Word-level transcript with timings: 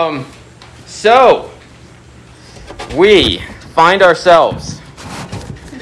Um, 0.00 0.24
so, 0.86 1.50
we 2.94 3.38
find 3.74 4.00
ourselves 4.00 4.80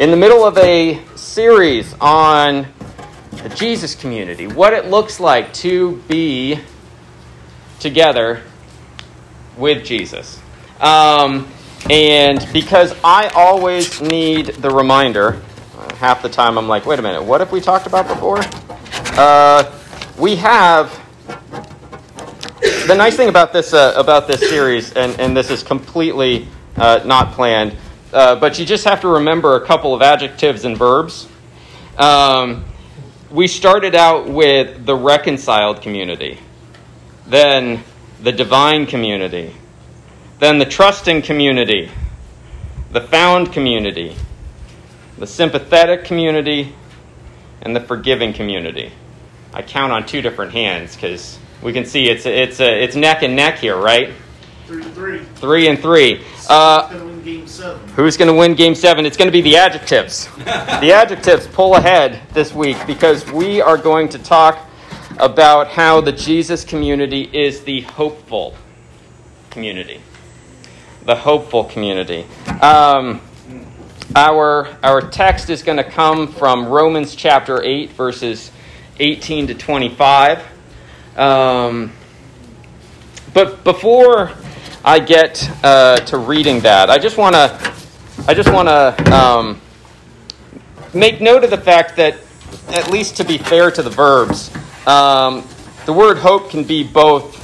in 0.01 0.11
the 0.11 0.17
middle 0.17 0.43
of 0.43 0.57
a 0.57 1.05
series 1.17 1.95
on 2.01 2.67
the 3.43 3.51
Jesus 3.51 3.95
community, 3.95 4.47
what 4.47 4.73
it 4.73 4.87
looks 4.87 5.21
like 5.21 5.53
to 5.53 6.03
be 6.09 6.59
together 7.79 8.43
with 9.59 9.85
Jesus. 9.85 10.41
Um, 10.81 11.47
and 11.91 12.49
because 12.55 12.97
I 13.05 13.29
always 13.35 14.01
need 14.01 14.47
the 14.47 14.71
reminder, 14.71 15.43
half 15.97 16.23
the 16.23 16.31
time 16.31 16.57
I'm 16.57 16.69
like, 16.69 16.87
wait 16.87 16.99
a 16.99 17.03
minute, 17.03 17.23
what 17.23 17.43
have 17.43 17.53
we 17.53 17.61
talked 17.61 17.87
about 17.87 18.09
before? 18.09 18.41
Uh, 19.19 19.79
we 20.17 20.37
have 20.37 21.06
the 22.87 22.95
nice 22.95 23.17
thing 23.17 23.29
about 23.29 23.53
this 23.53 23.75
uh, 23.75 23.95
about 23.97 24.29
this 24.29 24.41
series, 24.49 24.93
and, 24.93 25.19
and 25.19 25.37
this 25.37 25.51
is 25.51 25.63
completely 25.63 26.47
uh, 26.77 27.01
not 27.05 27.33
planned, 27.33 27.77
uh, 28.13 28.37
but 28.37 28.59
you 28.59 28.65
just 28.65 28.85
have 28.85 29.01
to 29.01 29.09
remember 29.09 29.57
a 29.57 29.67
couple 29.67 29.93
of 29.93 30.03
adjectives 30.03 30.65
and 30.65 30.77
verbs. 30.77 31.27
Um, 31.99 32.65
we 33.31 33.49
started 33.49 33.97
out 33.97 34.29
with 34.29 34.87
the 34.87 34.95
reconciled 34.95 35.83
community, 35.83 36.39
then 37.27 37.83
the 38.23 38.31
divine 38.31 38.87
community, 38.87 39.53
then 40.39 40.59
the 40.59 40.65
trusting 40.65 41.23
community, 41.23 41.91
the 42.93 43.01
found 43.01 43.53
community, 43.53 44.15
the 45.19 45.27
sympathetic 45.27 46.05
community, 46.05 46.73
and 47.63 47.75
the 47.75 47.81
forgiving 47.81 48.33
community. 48.33 48.93
I 49.53 49.63
count 49.63 49.93
on 49.93 50.07
two 50.07 50.23
different 50.23 50.53
hands 50.53 50.95
because 50.95 51.39
we 51.63 51.73
can 51.73 51.85
see 51.85 52.09
it's 52.09 52.27
it's 52.27 52.61
it's 52.61 52.97
neck 52.97 53.23
and 53.23 53.35
neck 53.35 53.59
here, 53.59 53.77
right? 53.77 54.13
Three 54.67 54.83
and 54.83 54.95
three. 54.95 55.19
Three 55.37 55.69
and 55.69 55.79
three. 55.79 56.25
Uh, 56.49 56.89
going 56.89 57.01
to 57.01 57.07
win 57.07 57.23
game 57.23 57.47
seven. 57.47 57.89
Who's 57.91 58.17
going 58.17 58.29
to 58.29 58.35
win 58.35 58.55
game 58.55 58.75
seven? 58.75 59.07
It's 59.07 59.17
going 59.17 59.29
to 59.29 59.33
be 59.33 59.41
the 59.41 59.57
adjectives. 59.57 60.29
the 60.37 60.93
adjectives 60.93 61.47
pull 61.47 61.77
ahead 61.77 62.21
this 62.33 62.53
week 62.53 62.77
because 62.87 63.31
we 63.31 63.61
are 63.61 63.79
going 63.79 64.09
to 64.09 64.19
talk 64.19 64.69
about 65.19 65.69
how 65.69 66.01
the 66.01 66.13
Jesus 66.13 66.65
community 66.65 67.23
is 67.33 67.63
the 67.63 67.83
hopeful 67.83 68.55
community. 69.51 70.01
The 71.05 71.17
hopeful 71.17 71.65
community. 71.65 72.27
Um, 72.61 73.21
our, 74.15 74.69
our 74.83 75.01
text 75.01 75.49
is 75.49 75.63
going 75.63 75.79
to 75.79 75.85
come 75.85 76.27
from 76.29 76.67
Romans 76.67 77.15
chapter 77.15 77.63
8, 77.63 77.91
verses 77.91 78.51
18 78.99 79.47
to 79.49 79.55
25. 79.55 80.56
Um, 81.17 81.93
but 83.33 83.65
before 83.65 84.33
I 84.85 84.99
get 84.99 85.51
uh, 85.65 85.97
to 85.97 86.19
reading 86.19 86.61
that, 86.61 86.91
I 86.91 86.99
just 86.99 87.17
want 87.17 87.35
to 87.35 87.75
I 88.29 88.35
just 88.35 88.53
want 88.53 88.69
to 88.69 89.15
um, 89.15 89.61
make 90.93 91.21
note 91.21 91.45
of 91.45 91.51
the 91.51 91.59
fact 91.59 91.97
that, 91.97 92.17
at 92.69 92.91
least 92.91 93.17
to 93.19 93.25
be 93.25 93.39
fair 93.39 93.71
to 93.71 93.83
the 93.83 93.91
verbs, 93.91 94.55
um, 94.87 95.47
the 95.87 95.93
word 95.93 96.19
hope 96.19 96.51
can 96.51 96.65
be 96.65 96.83
both 96.83 97.35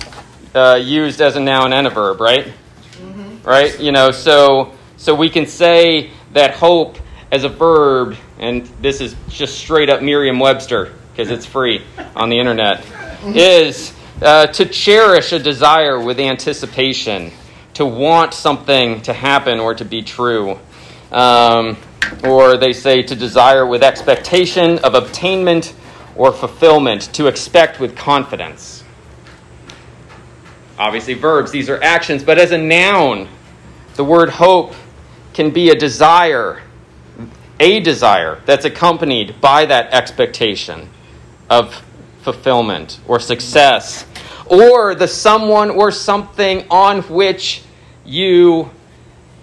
uh, 0.55 0.75
used 0.75 1.20
as 1.20 1.37
a 1.37 1.41
noun 1.41 1.73
and 1.73 1.87
a 1.87 1.91
verb, 1.91 2.20
right? 2.20 2.47
Mm-hmm. 2.47 3.48
Right? 3.48 3.78
You 3.81 3.93
know, 3.93 4.11
so 4.11 4.73
so 4.98 5.15
we 5.15 5.31
can 5.31 5.47
say 5.47 6.11
that 6.33 6.55
hope 6.55 6.98
as 7.31 7.45
a 7.45 7.48
verb, 7.48 8.17
and 8.39 8.67
this 8.83 9.00
is 9.00 9.17
just 9.28 9.59
straight 9.59 9.89
up 9.89 10.03
Merriam-Webster 10.03 10.93
because 11.12 11.31
it's 11.31 11.47
free 11.47 11.84
on 12.15 12.28
the 12.28 12.39
internet 12.39 12.84
is 13.25 13.95
uh, 14.20 14.47
to 14.48 14.67
cherish 14.67 15.33
a 15.33 15.39
desire 15.39 16.01
with 16.01 16.20
anticipation, 16.20 17.33
to 17.75 17.87
want 17.87 18.34
something 18.34 19.01
to 19.03 19.12
happen 19.12 19.59
or 19.59 19.75
to 19.75 19.84
be 19.84 20.03
true. 20.03 20.59
Um, 21.11 21.77
or 22.25 22.56
they 22.56 22.73
say 22.73 23.03
to 23.03 23.17
desire 23.17 23.67
with 23.67 23.83
expectation 23.83 24.78
of 24.81 24.94
obtainment 24.94 25.75
or 26.15 26.33
fulfillment, 26.33 27.03
to 27.15 27.27
expect 27.27 27.81
with 27.81 27.97
confidence. 27.97 28.84
Obviously, 30.78 31.15
verbs, 31.15 31.50
these 31.50 31.71
are 31.71 31.83
actions, 31.83 32.22
but 32.22 32.39
as 32.39 32.53
a 32.53 32.59
noun, 32.59 33.28
the 33.94 34.04
word 34.04 34.28
hope 34.28 34.75
can 35.33 35.50
be 35.50 35.71
a 35.71 35.75
desire, 35.75 36.62
a 37.60 37.81
desire 37.81 38.41
that's 38.44 38.65
accompanied 38.65 39.41
by 39.41 39.65
that 39.65 39.93
expectation 39.93 40.89
of 41.49 41.83
fulfillment 42.22 43.00
or 43.06 43.21
success, 43.21 44.06
or 44.47 44.94
the 44.94 45.09
someone 45.09 45.71
or 45.71 45.91
something 45.91 46.65
on 46.71 47.03
which 47.03 47.62
you 48.05 48.71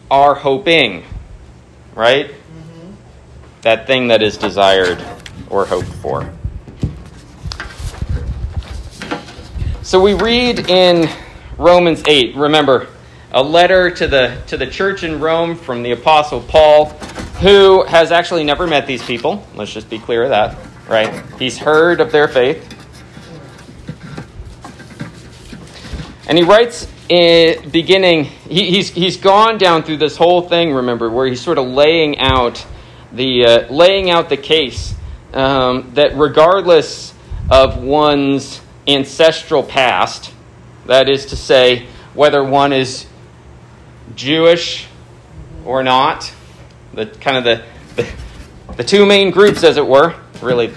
are 0.10 0.34
hoping, 0.34 1.04
right? 1.94 2.30
Mm-hmm. 2.32 2.92
That 3.62 3.86
thing 3.86 4.08
that 4.08 4.24
is 4.24 4.38
desired 4.38 5.04
or 5.50 5.66
hoped 5.66 5.88
for. 5.88 6.34
So 9.82 10.02
we 10.02 10.14
read 10.14 10.70
in 10.70 11.10
Romans 11.58 12.04
8, 12.06 12.36
remember, 12.36 12.88
a 13.32 13.44
letter 13.44 13.92
to 13.92 14.08
the, 14.08 14.42
to 14.48 14.58
the 14.58 14.68
church 14.68 15.04
in 15.04 15.20
Rome 15.20 15.56
from 15.56 15.84
the 15.84 15.92
Apostle 15.92 16.42
Paul, 16.42 16.90
who 17.42 17.84
has 17.86 18.12
actually 18.12 18.44
never 18.44 18.68
met 18.68 18.88
these 18.88 19.04
people. 19.04 19.46
Let's 19.56 19.74
just 19.74 19.90
be 19.90 20.00
clear 20.00 20.24
of 20.24 20.30
that 20.30 20.58
right? 20.90 21.24
He's 21.38 21.58
heard 21.58 22.02
of 22.02 22.12
their 22.12 22.28
faith. 22.28 22.69
And 26.30 26.38
he 26.38 26.44
writes 26.44 26.88
in 27.10 27.72
beginning, 27.72 28.26
he, 28.26 28.70
he's, 28.70 28.90
he's 28.92 29.18
gone 29.18 29.58
down 29.58 29.82
through 29.82 29.98
this 29.98 30.16
whole 30.16 30.44
thing, 30.44 30.72
remember, 30.72 31.10
where 31.10 31.26
he's 31.26 31.42
sort 31.42 31.58
of 31.58 31.66
laying 31.66 32.20
out 32.20 32.64
the, 33.12 33.46
uh, 33.46 33.74
laying 33.74 34.12
out 34.12 34.30
the 34.30 34.38
case 34.38 34.94
um, 35.34 35.90
that 35.96 36.16
regardless 36.16 37.16
of 37.50 37.82
one's 37.82 38.62
ancestral 38.88 39.64
past, 39.64 40.32
that 40.86 41.10
is 41.10 41.26
to 41.28 41.36
say, 41.36 41.88
whether 42.14 42.44
one 42.44 42.74
is 42.74 43.08
Jewish 44.16 44.86
or 45.66 45.82
not, 45.82 46.32
the 46.94 47.08
kind 47.08 47.38
of 47.38 47.44
the, 47.44 47.64
the, 47.96 48.08
the 48.78 48.84
two 48.84 49.08
main 49.08 49.32
groups, 49.32 49.64
as 49.64 49.78
it 49.78 49.88
were, 49.88 50.14
really, 50.44 50.72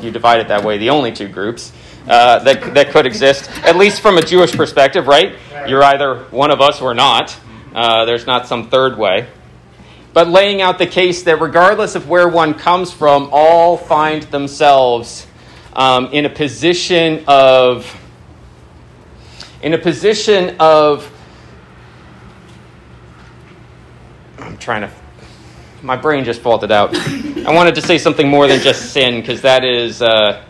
you 0.00 0.12
divide 0.12 0.38
it 0.38 0.46
that 0.48 0.62
way, 0.62 0.78
the 0.78 0.90
only 0.90 1.10
two 1.10 1.26
groups 1.26 1.72
uh, 2.08 2.38
that, 2.40 2.74
that 2.74 2.90
could 2.90 3.06
exist, 3.06 3.50
at 3.64 3.76
least 3.76 4.00
from 4.00 4.18
a 4.18 4.22
Jewish 4.22 4.52
perspective, 4.52 5.06
right? 5.06 5.36
You're 5.66 5.82
either 5.82 6.24
one 6.30 6.50
of 6.50 6.60
us 6.60 6.80
or 6.80 6.94
not. 6.94 7.36
Uh, 7.74 8.04
there's 8.04 8.26
not 8.26 8.46
some 8.46 8.70
third 8.70 8.96
way. 8.96 9.26
But 10.12 10.28
laying 10.28 10.62
out 10.62 10.78
the 10.78 10.86
case 10.86 11.24
that 11.24 11.40
regardless 11.40 11.94
of 11.94 12.08
where 12.08 12.28
one 12.28 12.54
comes 12.54 12.90
from, 12.92 13.28
all 13.32 13.76
find 13.76 14.22
themselves 14.24 15.26
um, 15.74 16.06
in 16.06 16.24
a 16.24 16.30
position 16.30 17.24
of 17.28 17.94
in 19.62 19.74
a 19.74 19.78
position 19.78 20.56
of 20.58 21.10
I'm 24.38 24.56
trying 24.56 24.82
to 24.82 24.90
my 25.82 25.96
brain 25.96 26.24
just 26.24 26.40
faulted 26.40 26.72
out. 26.72 26.94
I 26.94 27.52
wanted 27.54 27.74
to 27.74 27.82
say 27.82 27.98
something 27.98 28.26
more 28.26 28.48
than 28.48 28.60
just 28.60 28.92
sin 28.92 29.20
because 29.20 29.42
that 29.42 29.64
is 29.64 30.00
uh, 30.00 30.42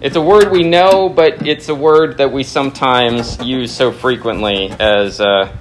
it's 0.00 0.16
a 0.16 0.20
word 0.20 0.50
we 0.50 0.62
know, 0.62 1.08
but 1.08 1.46
it's 1.46 1.68
a 1.68 1.74
word 1.74 2.18
that 2.18 2.32
we 2.32 2.42
sometimes 2.42 3.42
use 3.42 3.72
so 3.72 3.92
frequently 3.92 4.70
as. 4.78 5.20
Uh, 5.20 5.56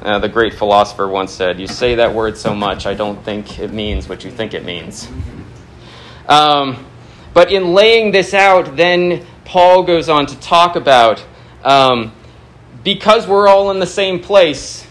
uh, 0.00 0.18
the 0.18 0.28
great 0.28 0.54
philosopher 0.54 1.06
once 1.06 1.32
said, 1.32 1.60
You 1.60 1.66
say 1.68 1.94
that 1.96 2.12
word 2.12 2.36
so 2.36 2.54
much, 2.54 2.86
I 2.86 2.94
don't 2.94 3.22
think 3.24 3.60
it 3.60 3.72
means 3.72 4.08
what 4.08 4.24
you 4.24 4.32
think 4.32 4.52
it 4.52 4.64
means. 4.64 5.08
Um, 6.28 6.84
but 7.34 7.52
in 7.52 7.72
laying 7.72 8.10
this 8.10 8.34
out, 8.34 8.76
then 8.76 9.24
Paul 9.44 9.84
goes 9.84 10.08
on 10.08 10.26
to 10.26 10.38
talk 10.40 10.76
about 10.76 11.24
um, 11.62 12.12
because 12.82 13.26
we're 13.26 13.48
all 13.48 13.70
in 13.70 13.78
the 13.78 13.86
same 13.86 14.20
place, 14.20 14.86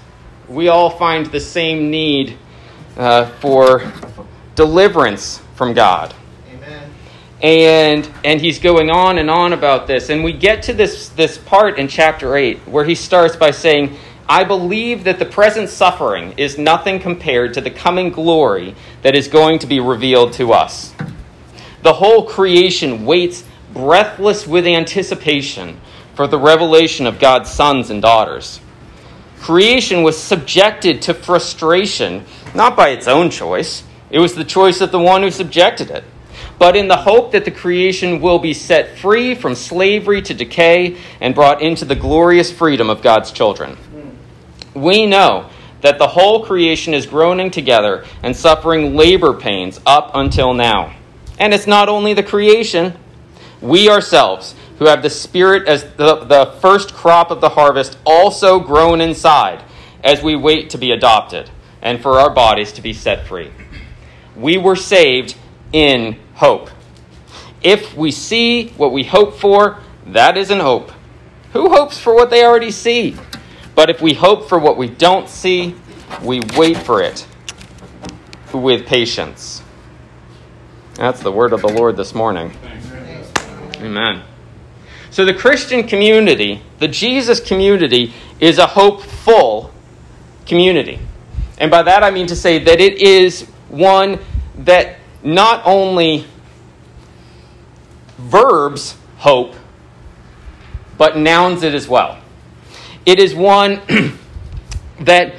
we 0.48 0.70
all 0.70 0.90
find 0.90 1.26
the 1.28 1.40
same 1.40 1.92
need 1.92 2.38
uh, 2.98 3.26
for 3.40 3.92
deliverance 4.56 5.42
from 5.56 5.74
God. 5.74 6.14
And 7.42 8.08
and 8.24 8.40
he's 8.40 8.60
going 8.60 8.92
on 8.92 9.18
and 9.18 9.30
on 9.30 9.52
about 9.52 9.88
this, 9.88 10.10
and 10.10 10.24
we 10.24 10.32
get 10.32 10.62
to 10.64 10.74
this 10.74 11.10
this 11.10 11.40
part 11.40 11.80
in 11.80 11.88
chapter 11.88 12.36
eight 12.36 12.60
where 12.68 12.86
he 12.86 12.94
starts 12.94 13.36
by 13.36 13.50
saying, 13.50 13.98
"I 14.30 14.44
believe 14.44 15.06
that 15.06 15.18
the 15.18 15.26
present 15.26 15.70
suffering 15.70 16.36
is 16.38 16.60
nothing 16.60 17.00
compared 17.00 17.56
to 17.56 17.62
the 17.62 17.72
coming 17.72 18.12
glory 18.12 18.76
that 19.02 19.16
is 19.16 19.28
going 19.28 19.58
to 19.58 19.66
be 19.66 19.80
revealed 19.80 20.34
to 20.34 20.54
us. 20.54 20.94
The 21.82 21.94
whole 21.94 22.26
creation 22.26 23.06
waits 23.06 23.44
breathless 23.74 24.46
with 24.46 24.68
anticipation 24.68 25.82
for 26.14 26.28
the 26.28 26.38
revelation 26.38 27.08
of 27.08 27.18
God's 27.20 27.50
sons 27.50 27.90
and 27.90 28.04
daughters." 28.04 28.60
Creation 29.42 30.04
was 30.04 30.16
subjected 30.16 31.02
to 31.02 31.16
frustration 31.16 32.24
not 32.54 32.76
by 32.76 32.90
its 32.90 33.08
own 33.08 33.32
choice. 33.32 33.82
It 34.12 34.20
was 34.20 34.36
the 34.36 34.44
choice 34.44 34.80
of 34.80 34.92
the 34.92 35.00
one 35.00 35.24
who 35.24 35.32
subjected 35.32 35.90
it. 35.90 36.04
But 36.62 36.76
in 36.76 36.88
the 36.88 36.96
hope 36.96 37.32
that 37.32 37.44
the 37.44 37.50
creation 37.50 38.22
will 38.22 38.38
be 38.38 38.54
set 38.54 38.96
free 39.00 39.34
from 39.34 39.56
slavery 39.56 40.22
to 40.22 40.32
decay 40.32 40.96
and 41.20 41.34
brought 41.34 41.60
into 41.60 41.84
the 41.84 41.96
glorious 41.96 42.52
freedom 42.52 42.88
of 42.88 43.02
God's 43.02 43.32
children. 43.32 43.76
We 44.76 45.08
know 45.08 45.50
that 45.82 45.98
the 45.98 46.10
whole 46.10 46.46
creation 46.46 46.94
is 46.94 47.08
groaning 47.08 47.50
together 47.50 48.06
and 48.22 48.36
suffering 48.36 48.96
labor 48.96 49.34
pains 49.34 49.82
up 49.88 50.12
until 50.14 50.54
now. 50.54 50.96
And 51.40 51.52
it's 51.52 51.66
not 51.66 51.90
only 51.90 52.14
the 52.14 52.22
creation, 52.22 52.94
we 53.60 53.90
ourselves, 53.90 54.54
who 54.78 54.86
have 54.86 55.02
the 55.02 55.10
Spirit 55.10 55.68
as 55.68 55.82
the, 55.96 56.26
the 56.26 56.58
first 56.62 56.94
crop 56.94 57.32
of 57.32 57.42
the 57.42 57.50
harvest, 57.50 57.98
also 58.06 58.60
groan 58.60 59.02
inside 59.02 59.64
as 60.04 60.22
we 60.22 60.36
wait 60.36 60.70
to 60.70 60.78
be 60.78 60.92
adopted 60.92 61.50
and 61.82 62.00
for 62.04 62.20
our 62.20 62.30
bodies 62.30 62.72
to 62.74 62.84
be 62.84 62.94
set 62.94 63.26
free. 63.26 63.50
We 64.36 64.60
were 64.60 64.76
saved 64.76 65.36
in 65.74 66.21
hope. 66.42 66.72
If 67.62 67.96
we 67.96 68.10
see 68.10 68.70
what 68.70 68.92
we 68.92 69.04
hope 69.04 69.36
for, 69.36 69.80
that 70.08 70.38
isn't 70.38 70.60
hope. 70.60 70.92
Who 71.54 71.70
hopes 71.70 72.00
for 72.00 72.16
what 72.16 72.32
they 72.32 72.44
already 72.44 72.72
see? 72.72 73.16
But 73.76 73.92
if 73.92 74.02
we 74.02 74.16
hope 74.16 74.50
for 74.50 74.58
what 74.58 74.76
we 74.76 74.90
don't 74.90 75.30
see, 75.30 75.76
we 76.24 76.42
wait 76.58 76.78
for 76.78 77.00
it 77.00 77.28
with 78.52 78.88
patience. 78.88 79.62
That's 80.96 81.22
the 81.22 81.32
word 81.32 81.54
of 81.54 81.62
the 81.62 81.68
Lord 81.68 81.96
this 81.96 82.16
morning. 82.16 82.52
Amen. 83.76 84.24
So, 85.12 85.24
the 85.24 85.36
Christian 85.36 85.88
community, 85.88 86.64
the 86.80 86.88
Jesus 86.88 87.40
community, 87.40 88.14
is 88.40 88.58
a 88.58 88.66
hopeful 88.66 89.72
community. 90.48 91.00
And 91.60 91.70
by 91.70 91.84
that 91.84 92.04
I 92.04 92.10
mean 92.10 92.26
to 92.28 92.36
say 92.36 92.58
that 92.58 92.80
it 92.80 93.00
is 93.00 93.44
one 93.70 94.20
that 94.58 94.98
not 95.24 95.62
only 95.66 96.26
verbs 98.22 98.96
hope, 99.18 99.56
but 100.98 101.18
nouns 101.18 101.64
it 101.64 101.74
as 101.74 101.88
well. 101.88 102.18
It 103.06 103.20
is 103.20 103.34
one 103.34 103.82
that, 105.02 105.36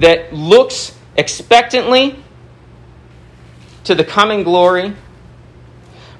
that 0.00 0.32
looks 0.32 0.96
expectantly 1.16 2.16
to 3.84 3.94
the 3.94 4.04
coming 4.04 4.42
glory, 4.42 4.94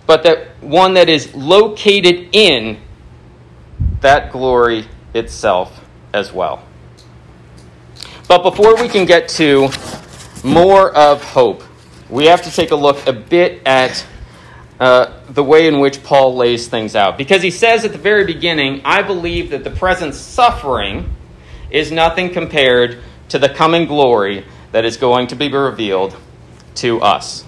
but 0.06 0.22
that 0.24 0.48
one 0.60 0.94
that 0.94 1.08
is 1.08 1.34
located 1.34 2.28
in 2.32 2.78
that 4.00 4.32
glory 4.32 4.86
itself 5.14 5.84
as 6.12 6.32
well. 6.32 6.62
But 8.28 8.42
before 8.42 8.76
we 8.76 8.88
can 8.88 9.06
get 9.06 9.28
to 9.30 9.68
more 10.44 10.94
of 10.94 11.22
hope, 11.22 11.62
we 12.08 12.26
have 12.26 12.42
to 12.42 12.50
take 12.50 12.70
a 12.70 12.76
look 12.76 13.06
a 13.06 13.12
bit 13.12 13.62
at 13.66 14.04
uh, 14.82 15.12
the 15.28 15.44
way 15.44 15.68
in 15.68 15.78
which 15.78 16.02
Paul 16.02 16.34
lays 16.34 16.66
things 16.66 16.96
out. 16.96 17.16
Because 17.16 17.40
he 17.40 17.52
says 17.52 17.84
at 17.84 17.92
the 17.92 17.98
very 17.98 18.24
beginning, 18.24 18.82
I 18.84 19.02
believe 19.02 19.50
that 19.50 19.62
the 19.62 19.70
present 19.70 20.12
suffering 20.12 21.08
is 21.70 21.92
nothing 21.92 22.30
compared 22.30 22.98
to 23.28 23.38
the 23.38 23.48
coming 23.48 23.86
glory 23.86 24.44
that 24.72 24.84
is 24.84 24.96
going 24.96 25.28
to 25.28 25.36
be 25.36 25.52
revealed 25.52 26.16
to 26.74 27.00
us. 27.00 27.44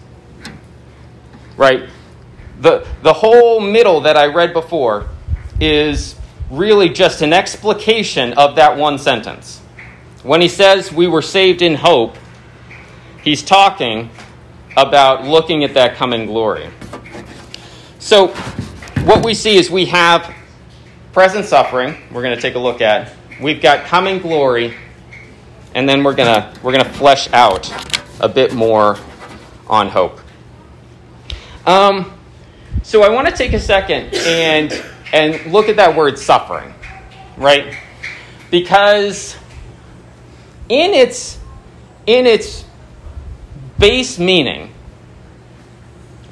Right? 1.56 1.88
The, 2.60 2.86
the 3.02 3.12
whole 3.12 3.58
middle 3.58 4.02
that 4.02 4.16
I 4.16 4.26
read 4.26 4.52
before 4.52 5.08
is 5.60 6.14
really 6.52 6.88
just 6.88 7.20
an 7.20 7.32
explication 7.32 8.34
of 8.34 8.54
that 8.54 8.76
one 8.76 8.96
sentence. 8.96 9.58
When 10.22 10.40
he 10.40 10.48
says 10.48 10.92
we 10.92 11.08
were 11.08 11.20
saved 11.20 11.62
in 11.62 11.75
hope, 11.75 12.16
he's 13.25 13.42
talking 13.42 14.10
about 14.76 15.25
looking 15.25 15.64
at 15.64 15.75
that 15.75 15.96
coming 15.96 16.26
glory. 16.26 16.70
So, 18.05 18.35
what 19.06 19.25
we 19.25 19.33
see 19.33 19.56
is 19.56 19.71
we 19.71 19.87
have 19.87 20.31
present 21.15 21.47
suffering, 21.47 21.97
we're 22.12 22.21
going 22.21 22.37
to 22.37 22.41
take 22.43 22.55
a 22.55 22.59
look 22.59 22.83
at. 22.83 23.15
We've 23.41 23.62
got 23.62 23.87
coming 23.87 24.19
glory, 24.19 24.75
and 25.75 25.89
then 25.89 26.05
we're 26.05 26.15
going 26.15 26.29
to 26.29 26.61
we're 26.61 26.73
going 26.73 26.85
to 26.85 26.93
flesh 26.93 27.33
out 27.33 27.73
a 28.21 28.29
bit 28.29 28.53
more 28.53 28.99
on 29.69 29.89
hope. 29.89 30.21
Um, 31.65 32.12
so 32.83 33.03
I 33.03 33.09
want 33.09 33.27
to 33.29 33.35
take 33.35 33.55
a 33.55 33.59
second 33.59 34.15
and 34.15 34.85
and 35.15 35.51
look 35.51 35.71
at 35.71 35.77
that 35.77 35.97
word 35.97 36.19
suffering, 36.19 36.75
right? 37.39 37.75
Because 38.51 39.35
in 40.69 40.93
its 40.93 41.39
in 42.06 42.27
its 42.27 42.67
base 43.79 44.19
meaning, 44.19 44.74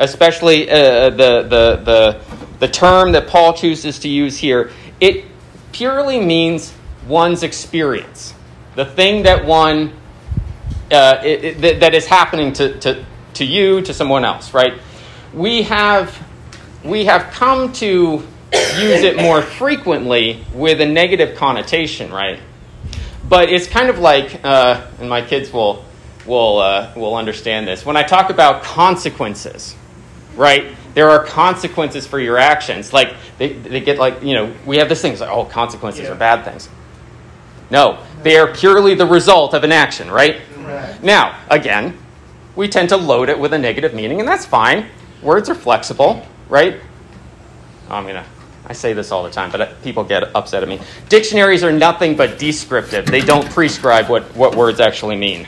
especially 0.03 0.69
uh, 0.69 1.11
the, 1.11 1.43
the, 1.43 1.77
the, 1.85 2.21
the 2.59 2.69
term 2.69 3.13
that 3.13 3.29
Paul 3.29 3.55
chooses 3.55 4.01
to 4.01 4.09
use 4.09 4.37
here, 4.37 4.71
it 5.01 5.25
purely 5.73 6.21
means 6.21 6.73
one's 7.07 7.43
experience. 7.43 8.35
The 8.75 8.85
thing 8.85 9.25
that 9.25 9.45
one, 9.45 9.93
uh, 10.91 11.21
it, 11.25 11.65
it, 11.65 11.81
that 11.81 11.95
is 11.95 12.07
happening 12.07 12.53
to, 12.55 12.79
to, 12.81 13.05
to 13.35 13.45
you, 13.45 13.83
to 13.83 13.95
someone 13.95 14.25
else, 14.25 14.53
right? 14.55 14.75
We 15.33 15.63
have, 15.63 16.17
we 16.85 17.05
have 17.05 17.33
come 17.33 17.73
to 17.75 18.27
use 18.79 19.03
it 19.03 19.17
more 19.17 19.41
frequently 19.41 20.45
with 20.53 20.81
a 20.81 20.87
negative 20.87 21.37
connotation, 21.37 22.13
right? 22.13 22.41
But 23.29 23.51
it's 23.51 23.67
kind 23.67 23.89
of 23.89 23.99
like, 23.99 24.41
uh, 24.45 24.87
and 24.99 25.09
my 25.09 25.23
kids 25.23 25.53
will, 25.53 25.85
will, 26.27 26.59
uh, 26.59 26.93
will 26.97 27.15
understand 27.15 27.67
this. 27.67 27.87
When 27.87 27.97
I 27.97 28.03
talk 28.03 28.31
about 28.31 28.63
consequences, 28.63 29.75
right? 30.37 30.75
There 30.95 31.09
are 31.09 31.25
consequences 31.25 32.07
for 32.07 32.19
your 32.19 32.39
actions. 32.39 32.93
Like, 32.93 33.15
they, 33.39 33.53
they 33.55 33.81
get 33.81 33.99
like, 33.99 34.23
you 34.23 34.35
know, 34.35 34.55
we 34.67 34.77
have 34.77 34.89
this 34.89 35.01
thing, 35.03 35.13
it's 35.13 35.21
like, 35.21 35.31
oh, 35.31 35.45
consequences 35.45 36.05
yeah. 36.05 36.13
are 36.13 36.15
bad 36.15 36.45
things. 36.45 36.69
No, 37.71 38.05
they 38.23 38.37
are 38.37 38.53
purely 38.53 38.95
the 38.95 39.07
result 39.07 39.55
of 39.55 39.65
an 39.65 39.73
action, 39.73 40.11
right? 40.11 40.41
right? 40.59 41.03
Now, 41.03 41.41
again, 41.51 41.97
we 42.55 42.69
tend 42.69 42.91
to 42.91 42.97
load 42.99 43.31
it 43.31 43.39
with 43.39 43.55
a 43.55 43.59
negative 43.59 43.95
meaning, 43.95 44.21
and 44.21 44.29
that's 44.29 44.45
fine. 44.45 44.87
Words 45.23 45.49
are 45.49 45.55
flexible, 45.55 46.27
right? 46.49 46.81
I'm 47.89 48.05
going 48.05 48.17
to, 48.17 48.25
I 48.67 48.75
say 48.75 48.93
this 48.93 49.11
all 49.11 49.23
the 49.23 49.31
time, 49.31 49.51
but 49.51 49.61
uh, 49.61 49.73
people 49.83 50.05
get 50.05 50.35
upset 50.37 50.63
at 50.63 50.69
me. 50.69 50.81
Dictionaries 51.09 51.65
are 51.65 51.73
nothing 51.73 52.17
but 52.17 52.39
descriptive, 52.39 53.07
they 53.07 53.21
don't 53.21 53.49
prescribe 53.51 54.09
what, 54.09 54.25
what 54.37 54.55
words 54.55 54.81
actually 54.81 55.17
mean. 55.17 55.47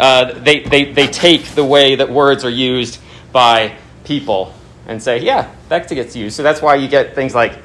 Uh, 0.00 0.32
they, 0.40 0.60
they, 0.60 0.92
they 0.92 1.06
take 1.06 1.44
the 1.54 1.64
way 1.64 1.94
that 1.94 2.10
words 2.10 2.44
are 2.44 2.50
used 2.50 2.98
by 3.30 3.76
people 4.12 4.52
and 4.86 5.02
say, 5.02 5.22
yeah, 5.22 5.50
that 5.68 5.88
gets 5.88 6.14
used. 6.14 6.36
So 6.36 6.42
that's 6.42 6.60
why 6.60 6.74
you 6.74 6.88
get 6.88 7.14
things 7.14 7.34
like, 7.34 7.56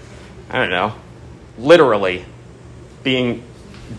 I 0.50 0.60
don't 0.60 0.70
know, 0.70 0.94
literally 1.58 2.24
being 3.04 3.44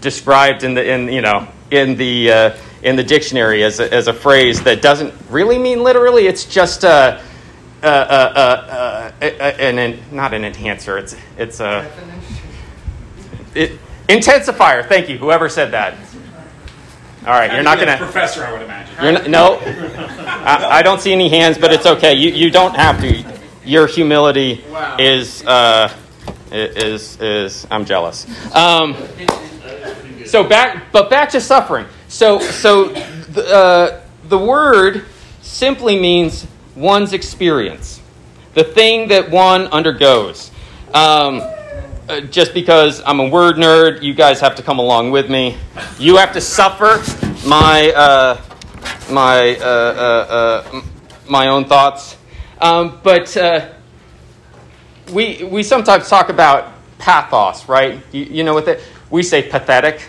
described 0.00 0.64
in 0.64 0.74
the 0.74 0.84
in 0.86 1.08
you 1.08 1.20
know 1.20 1.48
in 1.70 1.96
the 1.96 2.30
uh, 2.30 2.56
in 2.82 2.96
the 2.96 3.04
dictionary 3.04 3.64
as 3.64 3.80
a, 3.80 3.92
as 3.92 4.06
a 4.06 4.12
phrase 4.14 4.62
that 4.62 4.80
doesn't 4.80 5.12
really 5.30 5.58
mean 5.58 5.82
literally. 5.82 6.26
It's 6.26 6.44
just 6.44 6.84
a, 6.84 7.20
a, 7.82 7.88
a, 7.88 9.12
a 9.20 9.34
an 9.60 9.98
not 10.10 10.32
an 10.32 10.44
enhancer. 10.44 10.96
It's 10.98 11.16
it's 11.36 11.60
a 11.60 11.90
it, 13.54 13.78
intensifier. 14.08 14.86
Thank 14.88 15.08
you, 15.08 15.18
whoever 15.18 15.48
said 15.48 15.72
that. 15.72 15.94
All 17.28 17.34
right, 17.34 17.52
you're 17.52 17.62
not 17.62 17.76
going 17.76 17.88
to. 17.88 17.98
Professor, 17.98 18.42
I 18.42 18.52
would 18.52 18.62
imagine. 18.62 18.94
Not, 19.12 19.28
no, 19.28 19.58
I, 20.24 20.78
I, 20.78 20.82
don't 20.82 20.98
see 20.98 21.12
any 21.12 21.28
hands, 21.28 21.58
but 21.58 21.74
it's 21.74 21.84
okay. 21.84 22.14
You, 22.14 22.30
you 22.30 22.50
don't 22.50 22.74
have 22.74 22.98
to. 23.02 23.22
Your 23.66 23.86
humility 23.86 24.64
wow. 24.70 24.96
is, 24.98 25.44
uh, 25.44 25.94
is, 26.50 27.20
is, 27.20 27.66
I'm 27.70 27.84
jealous. 27.84 28.26
Um, 28.54 28.96
so 30.24 30.42
back, 30.42 30.90
but 30.90 31.10
back 31.10 31.28
to 31.32 31.40
suffering. 31.42 31.84
So, 32.08 32.38
so 32.38 32.94
the, 32.94 33.54
uh, 33.54 34.00
the 34.30 34.38
word 34.38 35.04
simply 35.42 36.00
means 36.00 36.46
one's 36.74 37.12
experience, 37.12 38.00
the 38.54 38.64
thing 38.64 39.08
that 39.08 39.30
one 39.30 39.66
undergoes. 39.66 40.50
Um, 40.94 41.42
uh, 42.08 42.20
just 42.22 42.54
because 42.54 43.02
I'm 43.04 43.20
a 43.20 43.28
word 43.28 43.56
nerd, 43.56 44.02
you 44.02 44.14
guys 44.14 44.40
have 44.40 44.54
to 44.56 44.62
come 44.62 44.78
along 44.78 45.10
with 45.10 45.28
me. 45.28 45.58
You 45.98 46.16
have 46.16 46.32
to 46.32 46.40
suffer 46.40 47.02
my 47.46 47.90
uh, 47.90 48.40
my 49.10 49.56
uh, 49.56 49.64
uh, 49.64 50.32
uh 50.32 50.82
my 51.28 51.48
own 51.48 51.66
thoughts. 51.66 52.16
Um, 52.60 53.00
but 53.02 53.36
uh, 53.36 53.68
we 55.12 55.44
we 55.44 55.62
sometimes 55.62 56.08
talk 56.08 56.30
about 56.30 56.72
pathos, 56.98 57.68
right? 57.68 58.00
You, 58.12 58.24
you 58.24 58.44
know 58.44 58.54
what? 58.54 58.64
That 58.64 58.80
we 59.10 59.22
say 59.22 59.42
pathetic, 59.42 60.08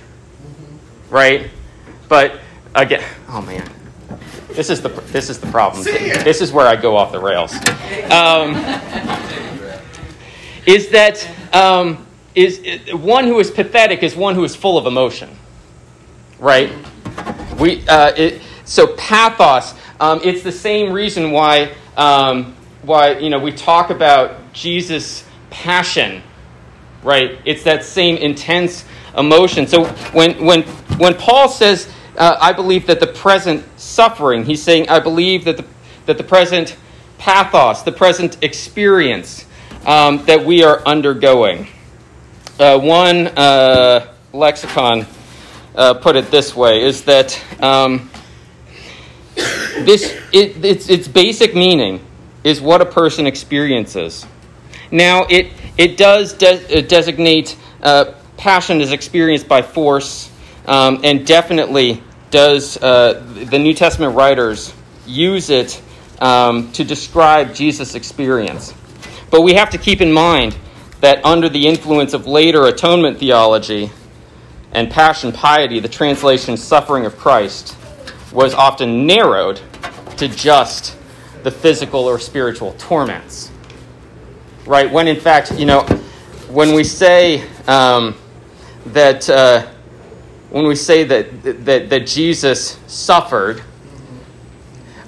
right? 1.09 1.49
But 2.07 2.39
again, 2.75 3.03
oh 3.27 3.41
man, 3.41 3.69
this 4.49 4.69
is 4.69 4.81
the 4.81 4.87
this 4.87 5.29
is 5.29 5.39
the 5.39 5.47
problem. 5.47 5.83
This 5.83 6.41
is 6.41 6.53
where 6.53 6.65
I 6.65 6.75
go 6.75 6.95
off 6.95 7.11
the 7.11 7.19
rails. 7.19 7.53
Um, 8.09 8.55
is 10.65 10.89
that 10.89 11.27
um, 11.53 12.05
is, 12.35 12.61
one 12.93 13.25
who 13.25 13.39
is 13.39 13.51
pathetic 13.51 14.03
is 14.03 14.15
one 14.15 14.35
who 14.35 14.43
is 14.43 14.55
full 14.55 14.77
of 14.77 14.85
emotion, 14.85 15.29
right? 16.39 16.71
We 17.59 17.87
uh, 17.87 18.13
it, 18.15 18.41
so 18.65 18.87
pathos. 18.95 19.73
Um, 19.99 20.21
it's 20.23 20.43
the 20.43 20.51
same 20.51 20.93
reason 20.93 21.31
why 21.31 21.73
um, 21.97 22.55
why 22.83 23.17
you 23.17 23.29
know 23.29 23.39
we 23.39 23.51
talk 23.51 23.89
about 23.89 24.53
Jesus' 24.53 25.25
passion, 25.49 26.23
right? 27.03 27.37
It's 27.45 27.63
that 27.63 27.83
same 27.83 28.17
intense 28.17 28.85
emotion. 29.17 29.67
So 29.67 29.85
when 30.13 30.45
when 30.45 30.63
when 30.97 31.15
Paul 31.15 31.49
says, 31.49 31.91
uh, 32.17 32.37
"I 32.39 32.53
believe 32.53 32.87
that 32.87 32.99
the 32.99 33.07
present 33.07 33.65
suffering," 33.77 34.45
he's 34.45 34.61
saying, 34.61 34.87
"I 34.87 34.99
believe 34.99 35.45
that 35.45 35.57
the 35.57 35.65
that 36.05 36.17
the 36.17 36.23
present 36.23 36.77
pathos, 37.17 37.83
the 37.83 37.91
present 37.91 38.37
experience 38.41 39.45
um, 39.85 40.25
that 40.25 40.45
we 40.45 40.63
are 40.63 40.81
undergoing." 40.85 41.67
Uh, 42.59 42.77
one 42.79 43.27
uh, 43.27 44.13
lexicon 44.33 45.05
uh, 45.75 45.93
put 45.95 46.15
it 46.15 46.29
this 46.31 46.55
way: 46.55 46.83
is 46.83 47.03
that 47.03 47.41
um, 47.61 48.09
this 49.35 50.15
it, 50.31 50.63
its 50.63 50.89
its 50.89 51.07
basic 51.07 51.55
meaning 51.55 51.99
is 52.43 52.61
what 52.61 52.81
a 52.81 52.85
person 52.85 53.27
experiences. 53.27 54.25
Now, 54.91 55.25
it, 55.29 55.51
it 55.77 55.97
does 55.97 56.33
de- 56.33 56.81
designate 56.81 57.55
uh, 57.81 58.13
passion 58.37 58.81
as 58.81 58.91
experienced 58.91 59.47
by 59.47 59.61
force, 59.61 60.31
um, 60.65 61.01
and 61.03 61.25
definitely 61.27 62.01
does 62.31 62.77
uh, 62.77 63.21
the 63.49 63.59
New 63.59 63.73
Testament 63.73 64.15
writers 64.15 64.73
use 65.05 65.49
it 65.49 65.81
um, 66.19 66.71
to 66.73 66.83
describe 66.83 67.53
Jesus' 67.53 67.95
experience. 67.95 68.73
But 69.29 69.41
we 69.41 69.53
have 69.53 69.69
to 69.71 69.77
keep 69.77 70.01
in 70.01 70.11
mind 70.11 70.57
that 71.01 71.23
under 71.23 71.49
the 71.49 71.67
influence 71.67 72.13
of 72.13 72.27
later 72.27 72.65
atonement 72.65 73.19
theology 73.19 73.91
and 74.71 74.89
passion 74.89 75.31
piety, 75.31 75.79
the 75.79 75.89
translation 75.89 76.57
suffering 76.57 77.05
of 77.05 77.17
Christ 77.17 77.75
was 78.31 78.53
often 78.53 79.05
narrowed 79.05 79.61
to 80.17 80.27
just 80.27 80.97
the 81.43 81.51
physical 81.51 82.05
or 82.05 82.19
spiritual 82.19 82.73
torments. 82.73 83.51
Right? 84.65 84.91
When 84.91 85.07
in 85.07 85.19
fact, 85.19 85.57
you 85.57 85.65
know, 85.65 85.81
when 86.49 86.73
we 86.73 86.83
say 86.83 87.47
um, 87.67 88.15
that, 88.87 89.29
uh, 89.29 89.67
when 90.49 90.67
we 90.67 90.75
say 90.75 91.03
that, 91.05 91.43
that, 91.65 91.89
that 91.89 92.07
Jesus 92.07 92.79
suffered, 92.87 93.61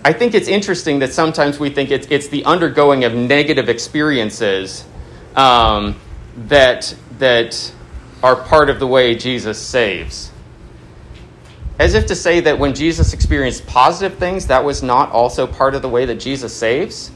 I 0.03 0.13
think 0.13 0.33
it's 0.33 0.47
interesting 0.47 0.99
that 0.99 1.13
sometimes 1.13 1.59
we 1.59 1.69
think 1.69 1.91
it's, 1.91 2.07
it's 2.09 2.27
the 2.27 2.43
undergoing 2.45 3.03
of 3.03 3.13
negative 3.13 3.69
experiences 3.69 4.83
um, 5.35 5.99
that, 6.47 6.95
that 7.19 7.71
are 8.23 8.35
part 8.35 8.69
of 8.69 8.79
the 8.79 8.87
way 8.87 9.15
Jesus 9.15 9.59
saves. 9.59 10.31
As 11.77 11.93
if 11.93 12.07
to 12.07 12.15
say 12.15 12.39
that 12.41 12.59
when 12.59 12.73
Jesus 12.73 13.13
experienced 13.13 13.65
positive 13.65 14.17
things, 14.17 14.47
that 14.47 14.63
was 14.63 14.83
not 14.83 15.11
also 15.11 15.47
part 15.47 15.75
of 15.75 15.81
the 15.81 15.89
way 15.89 16.05
that 16.05 16.19
Jesus 16.19 16.53
saves. 16.53 17.11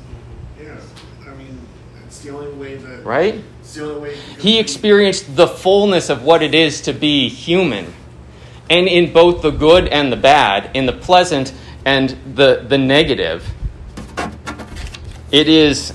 Yeah, 0.59 0.77
I 1.25 1.35
mean, 1.35 1.59
it's 2.05 2.19
the 2.21 2.31
only 2.31 2.51
way 2.51 2.75
that. 2.75 3.03
Right? 3.03 3.43
It's 3.59 3.75
the 3.75 3.83
only 3.83 4.09
way. 4.09 4.17
He 4.39 4.59
experienced 4.59 5.35
the 5.35 5.47
fullness 5.47 6.09
of 6.09 6.23
what 6.23 6.41
it 6.41 6.55
is 6.55 6.81
to 6.81 6.93
be 6.93 7.29
human. 7.29 7.93
And 8.69 8.87
in 8.87 9.13
both 9.13 9.43
the 9.43 9.51
good 9.51 9.87
and 9.87 10.11
the 10.11 10.17
bad, 10.17 10.71
in 10.75 10.87
the 10.87 10.93
pleasant 10.93 11.53
and 11.85 12.09
the, 12.35 12.65
the 12.67 12.77
negative, 12.77 13.47
it 15.31 15.47
is 15.47 15.93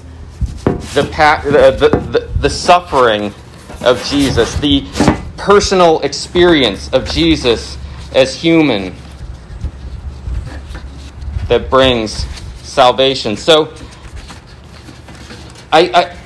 the, 0.94 1.08
pa- 1.12 1.42
the, 1.44 1.88
the, 2.10 2.30
the 2.40 2.50
suffering 2.50 3.34
of 3.82 4.02
Jesus, 4.04 4.54
the 4.56 4.86
personal 5.36 6.00
experience 6.00 6.92
of 6.92 7.08
Jesus 7.08 7.76
as 8.14 8.34
human 8.34 8.94
that 11.48 11.68
brings 11.68 12.24
salvation. 12.62 13.36
So, 13.36 13.74
I, 15.72 15.90
I, 15.94 16.16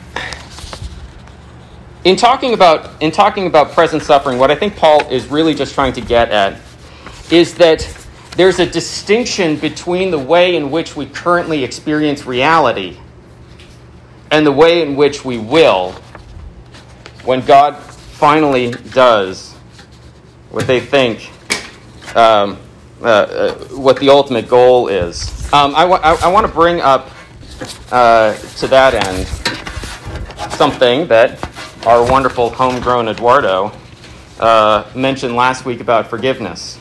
in 2.04 2.16
talking 2.16 2.52
about 2.52 3.02
in 3.02 3.10
talking 3.10 3.46
about 3.46 3.72
present 3.72 4.02
suffering, 4.02 4.38
what 4.38 4.50
I 4.50 4.54
think 4.54 4.76
Paul 4.76 5.08
is 5.10 5.26
really 5.28 5.54
just 5.54 5.74
trying 5.74 5.94
to 5.94 6.00
get 6.00 6.30
at 6.30 6.60
is 7.30 7.54
that 7.54 7.82
there's 8.36 8.58
a 8.58 8.66
distinction 8.66 9.56
between 9.56 10.10
the 10.10 10.18
way 10.18 10.56
in 10.56 10.70
which 10.70 10.96
we 10.96 11.06
currently 11.06 11.62
experience 11.62 12.26
reality 12.26 12.96
and 14.30 14.44
the 14.44 14.52
way 14.52 14.82
in 14.82 14.96
which 14.96 15.24
we 15.24 15.38
will 15.38 15.92
when 17.24 17.40
God 17.44 17.76
finally 17.76 18.70
does 18.70 19.52
what 20.50 20.66
they 20.66 20.80
think 20.80 21.30
um, 22.16 22.58
uh, 23.00 23.06
uh, 23.06 23.54
what 23.76 23.98
the 23.98 24.08
ultimate 24.08 24.48
goal 24.48 24.88
is. 24.88 25.52
Um, 25.52 25.74
I, 25.74 25.84
wa- 25.84 26.00
I, 26.02 26.28
want 26.32 26.46
to 26.46 26.52
bring 26.52 26.80
up 26.80 27.10
uh, 27.90 28.34
to 28.34 28.66
that 28.68 28.94
end 28.94 29.26
something 30.52 31.06
that 31.08 31.38
our 31.86 32.08
wonderful 32.10 32.50
homegrown 32.50 33.08
Eduardo 33.08 33.72
uh, 34.38 34.90
mentioned 34.94 35.36
last 35.36 35.64
week 35.64 35.80
about 35.80 36.08
forgiveness. 36.08 36.78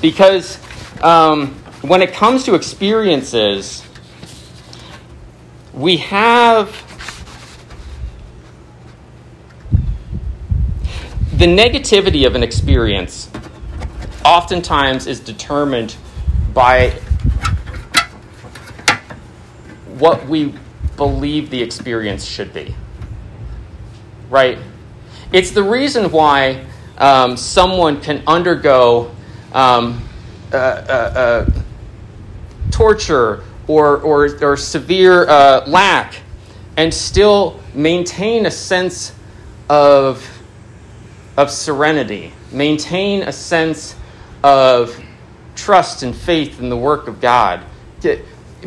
Because 0.00 0.58
um, 1.02 1.48
when 1.82 2.02
it 2.02 2.12
comes 2.12 2.44
to 2.44 2.54
experiences, 2.54 3.84
we 5.72 5.98
have 5.98 6.68
the 11.34 11.46
negativity 11.46 12.26
of 12.26 12.34
an 12.34 12.42
experience 12.42 13.30
oftentimes 14.24 15.06
is 15.06 15.20
determined 15.20 15.96
by 16.52 16.90
what 19.98 20.26
we 20.26 20.54
believe 20.96 21.50
the 21.50 21.62
experience 21.62 22.24
should 22.24 22.52
be. 22.52 22.74
Right? 24.28 24.58
It's 25.32 25.52
the 25.52 25.62
reason 25.62 26.10
why 26.10 26.66
um, 26.98 27.36
someone 27.36 28.00
can 28.00 28.22
undergo 28.26 29.10
um, 29.52 30.02
uh, 30.52 30.56
uh, 30.56 30.58
uh, 30.58 31.50
torture 32.70 33.44
or, 33.66 33.98
or, 33.98 34.42
or 34.42 34.56
severe 34.56 35.28
uh, 35.28 35.64
lack 35.66 36.16
and 36.76 36.92
still 36.92 37.60
maintain 37.74 38.46
a 38.46 38.50
sense 38.50 39.14
of, 39.68 40.26
of 41.36 41.50
serenity, 41.50 42.32
maintain 42.52 43.22
a 43.22 43.32
sense 43.32 43.94
of 44.42 44.98
trust 45.54 46.02
and 46.02 46.16
faith 46.16 46.58
in 46.58 46.68
the 46.68 46.76
work 46.76 47.06
of 47.06 47.20
God. 47.20 47.60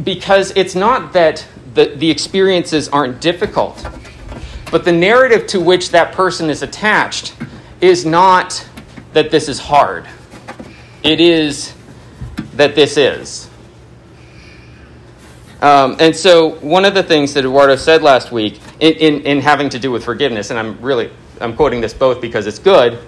Because 0.04 0.52
it's 0.56 0.76
not 0.76 1.14
that 1.14 1.46
the, 1.74 1.88
the 1.96 2.10
experiences 2.10 2.88
aren't 2.90 3.20
difficult, 3.20 3.86
but 4.72 4.86
the 4.86 4.92
narrative 4.92 5.48
to 5.48 5.60
which 5.60 5.90
that 5.90 6.14
person 6.14 6.50
is 6.50 6.62
attached 6.62 7.36
is 7.82 8.06
not 8.06 8.68
that 9.14 9.32
this 9.32 9.50
is 9.50 9.60
hard, 9.60 10.08
it 11.04 11.20
is 11.20 11.74
that 12.56 12.76
this 12.76 12.98
is. 12.98 13.50
Um, 15.62 15.96
and 16.00 16.16
so, 16.16 16.56
one 16.60 16.84
of 16.84 16.94
the 16.94 17.04
things 17.04 17.34
that 17.36 17.46
Eduardo 17.46 17.78
said 17.78 18.02
last 18.02 18.32
week 18.32 18.60
in, 18.80 18.94
in, 18.94 19.22
in 19.22 19.42
having 19.42 19.70
to 19.70 19.80
do 19.80 19.92
with 19.92 20.04
forgiveness, 20.04 20.50
and 20.50 20.60
I'm 20.60 20.82
really 20.82 21.10
I'm 21.40 21.56
quoting 21.56 21.82
this 21.82 21.94
both 21.94 22.22
because 22.22 22.48
it's 22.48 22.60
good 22.60 23.00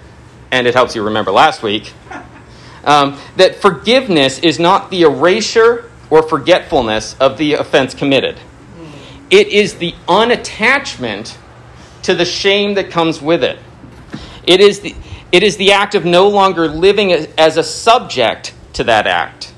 and 0.50 0.66
it 0.66 0.74
helps 0.74 0.94
you 0.94 1.02
remember 1.02 1.32
last 1.32 1.62
week, 1.62 1.92
um, 2.84 3.18
that 3.36 3.56
forgiveness 3.56 4.38
is 4.38 4.58
not 4.58 4.90
the 4.90 5.02
erasure 5.02 5.90
or 6.08 6.22
forgetfulness 6.22 7.16
of 7.18 7.36
the 7.36 7.54
offense 7.54 7.94
committed. 7.94 8.38
It 9.28 9.48
is 9.48 9.74
the 9.74 9.92
unattachment 10.08 11.36
to 12.02 12.14
the 12.14 12.24
shame 12.24 12.74
that 12.74 12.90
comes 12.90 13.20
with 13.20 13.42
it. 13.42 13.58
It 14.44 14.60
is 14.60 14.80
the, 14.80 14.94
it 15.32 15.42
is 15.42 15.56
the 15.56 15.72
act 15.72 15.94
of 15.94 16.04
no 16.04 16.28
longer 16.28 16.68
living 16.68 17.12
as 17.12 17.56
a 17.56 17.62
subject 17.62 18.54
to 18.74 18.84
that 18.84 19.06
act. 19.06 19.52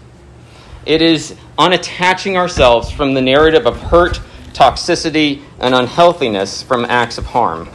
It 0.86 1.02
is 1.02 1.36
unattaching 1.58 2.36
ourselves 2.36 2.90
from 2.90 3.14
the 3.14 3.22
narrative 3.22 3.66
of 3.66 3.80
hurt, 3.80 4.20
toxicity, 4.52 5.42
and 5.60 5.74
unhealthiness 5.74 6.62
from 6.62 6.84
acts 6.84 7.18
of 7.18 7.26
harm. 7.26 7.68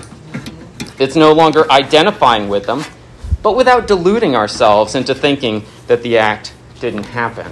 It's 0.99 1.15
no 1.15 1.33
longer 1.33 1.69
identifying 1.71 2.49
with 2.49 2.65
them 2.65 2.83
but 3.43 3.57
without 3.57 3.85
deluding 3.85 4.35
ourselves 4.35 4.95
into 4.95 5.13
thinking 5.13 5.63
that 5.87 6.01
the 6.01 6.17
act 6.17 6.53
didn't 6.79 7.03
happen. 7.03 7.51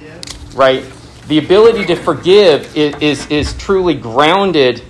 Yeah. 0.00 0.20
Right? 0.54 0.84
The 1.26 1.38
ability 1.38 1.84
to 1.86 1.96
forgive 1.96 2.74
is, 2.76 2.94
is, 3.02 3.26
is, 3.26 3.54
truly 3.54 3.94
grounded 3.94 4.82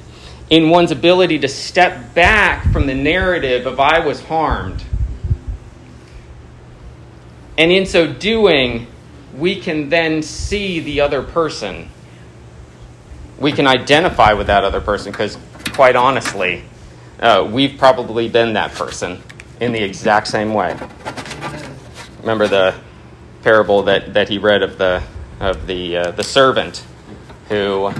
in 0.50 0.70
one's 0.70 0.90
ability 0.90 1.38
to 1.40 1.48
step 1.48 2.14
back 2.14 2.70
from 2.72 2.86
the 2.86 2.94
narrative 2.94 3.66
of 3.66 3.78
I 3.78 4.00
was 4.00 4.22
harmed. 4.24 4.82
And 7.58 7.70
in 7.70 7.86
so 7.86 8.10
doing, 8.12 8.86
we 9.36 9.60
can 9.60 9.88
then 9.88 10.22
see 10.22 10.80
the 10.80 11.00
other 11.00 11.22
person. 11.22 11.90
We 13.38 13.52
can 13.52 13.66
identify 13.66 14.32
with 14.32 14.46
that 14.46 14.64
other 14.64 14.80
person 14.80 15.12
because, 15.12 15.36
quite 15.72 15.96
honestly, 15.96 16.62
uh, 17.20 17.48
we've 17.50 17.78
probably 17.78 18.28
been 18.28 18.54
that 18.54 18.72
person 18.72 19.22
in 19.60 19.72
the 19.72 19.82
exact 19.82 20.28
same 20.28 20.54
way. 20.54 20.78
Remember 22.20 22.48
the 22.48 22.74
parable 23.42 23.82
that, 23.82 24.14
that 24.14 24.28
he 24.28 24.38
read 24.38 24.62
of 24.62 24.78
the, 24.78 25.02
of 25.40 25.66
the, 25.66 25.96
uh, 25.96 26.10
the 26.12 26.24
servant 26.24 26.84
who 27.48 27.92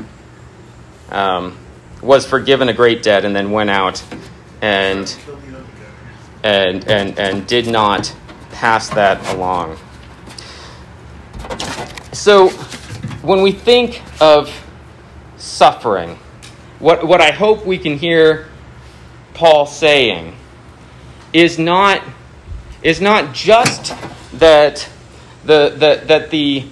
um, 1.11 1.57
was 2.03 2.27
forgiven 2.27 2.69
a 2.69 2.73
great 2.73 3.03
debt 3.03 3.25
and 3.25 3.35
then 3.35 3.51
went 3.51 3.71
out 3.71 4.03
and, 4.61 5.17
and, 6.43 6.89
and, 6.89 7.19
and 7.19 7.47
did 7.47 7.67
not 7.67 8.15
pass 8.51 8.89
that 8.91 9.35
along. 9.35 9.77
So, 12.13 12.49
when 13.23 13.43
we 13.43 13.53
think 13.53 14.03
of 14.21 14.53
suffering, 15.37 16.19
what, 16.79 17.07
what 17.07 17.21
I 17.21 17.31
hope 17.31 17.65
we 17.67 17.79
can 17.79 17.97
hear 17.97 18.49
Paul 19.35 19.67
saying 19.67 20.37
is 21.33 21.59
not, 21.59 22.03
is 22.83 23.01
not 23.01 23.35
just 23.35 23.95
that 24.35 24.89
the, 25.45 25.71
the, 25.71 26.03
that 26.07 26.31
the, 26.31 26.67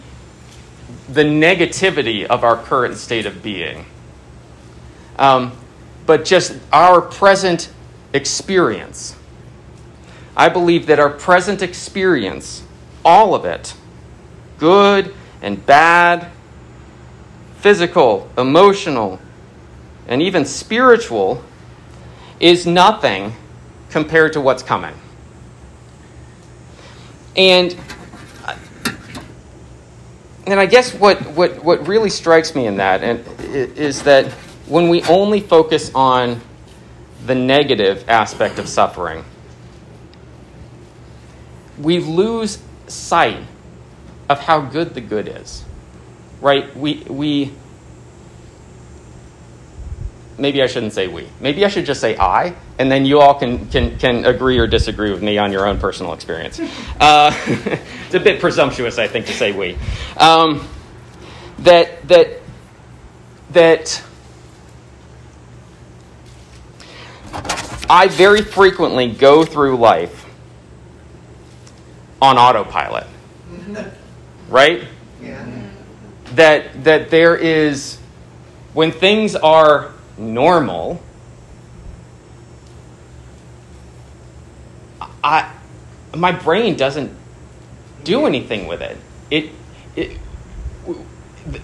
the 1.08 1.22
negativity 1.22 2.24
of 2.24 2.44
our 2.44 2.56
current 2.56 2.96
state 2.96 3.26
of 3.26 3.42
being, 3.42 3.86
um, 5.18 5.52
but 6.06 6.24
just 6.24 6.58
our 6.72 7.00
present 7.00 7.70
experience. 8.12 9.16
I 10.36 10.48
believe 10.48 10.86
that 10.86 10.98
our 10.98 11.10
present 11.10 11.62
experience, 11.62 12.62
all 13.04 13.34
of 13.34 13.44
it, 13.44 13.74
good 14.58 15.14
and 15.42 15.64
bad, 15.64 16.30
physical, 17.58 18.30
emotional, 18.36 19.20
and 20.06 20.22
even 20.22 20.44
spiritual, 20.44 21.42
is 22.38 22.66
nothing 22.66 23.34
compared 23.90 24.32
to 24.34 24.40
what's 24.40 24.62
coming. 24.62 24.94
And 27.34 27.76
and 30.46 30.60
I 30.60 30.66
guess 30.66 30.94
what, 30.94 31.20
what, 31.32 31.64
what 31.64 31.88
really 31.88 32.08
strikes 32.08 32.54
me 32.54 32.66
in 32.66 32.76
that 32.76 33.02
and, 33.02 33.24
is 33.50 34.02
that 34.04 34.32
when 34.66 34.88
we 34.88 35.02
only 35.04 35.40
focus 35.40 35.90
on 35.94 36.40
the 37.26 37.34
negative 37.34 38.08
aspect 38.08 38.58
of 38.58 38.68
suffering, 38.68 39.24
we 41.78 41.98
lose 41.98 42.58
sight 42.86 43.42
of 44.28 44.40
how 44.40 44.60
good 44.60 44.94
the 44.94 45.00
good 45.00 45.28
is. 45.28 45.64
Right? 46.40 46.76
We, 46.76 47.04
we 47.08 47.52
maybe 50.38 50.62
I 50.62 50.66
shouldn't 50.66 50.92
say 50.92 51.08
we. 51.08 51.28
Maybe 51.40 51.64
I 51.64 51.68
should 51.68 51.86
just 51.86 52.00
say 52.00 52.16
I, 52.16 52.54
and 52.78 52.90
then 52.90 53.06
you 53.06 53.20
all 53.20 53.38
can, 53.38 53.68
can, 53.68 53.98
can 53.98 54.24
agree 54.24 54.58
or 54.58 54.66
disagree 54.66 55.10
with 55.10 55.22
me 55.22 55.38
on 55.38 55.52
your 55.52 55.66
own 55.66 55.78
personal 55.78 56.12
experience. 56.12 56.60
Uh, 57.00 57.32
it's 57.46 58.14
a 58.14 58.20
bit 58.20 58.40
presumptuous, 58.40 58.98
I 58.98 59.08
think, 59.08 59.26
to 59.26 59.32
say 59.32 59.52
we. 59.52 59.78
Um, 60.16 60.66
that, 61.60 62.06
that, 62.08 62.40
that 63.50 64.02
I 67.88 68.08
very 68.08 68.42
frequently 68.42 69.10
go 69.10 69.44
through 69.44 69.76
life 69.76 70.26
on 72.20 72.38
autopilot. 72.38 73.06
Right? 74.48 74.84
Yeah. 75.22 75.46
That, 76.34 76.84
that 76.84 77.10
there 77.10 77.36
is, 77.36 77.98
when 78.74 78.92
things 78.92 79.36
are 79.36 79.92
normal, 80.18 81.02
I, 85.22 85.52
my 86.14 86.32
brain 86.32 86.76
doesn't 86.76 87.12
do 88.04 88.26
anything 88.26 88.66
with 88.66 88.80
it. 88.80 88.96
It, 89.30 89.50
it 89.96 90.18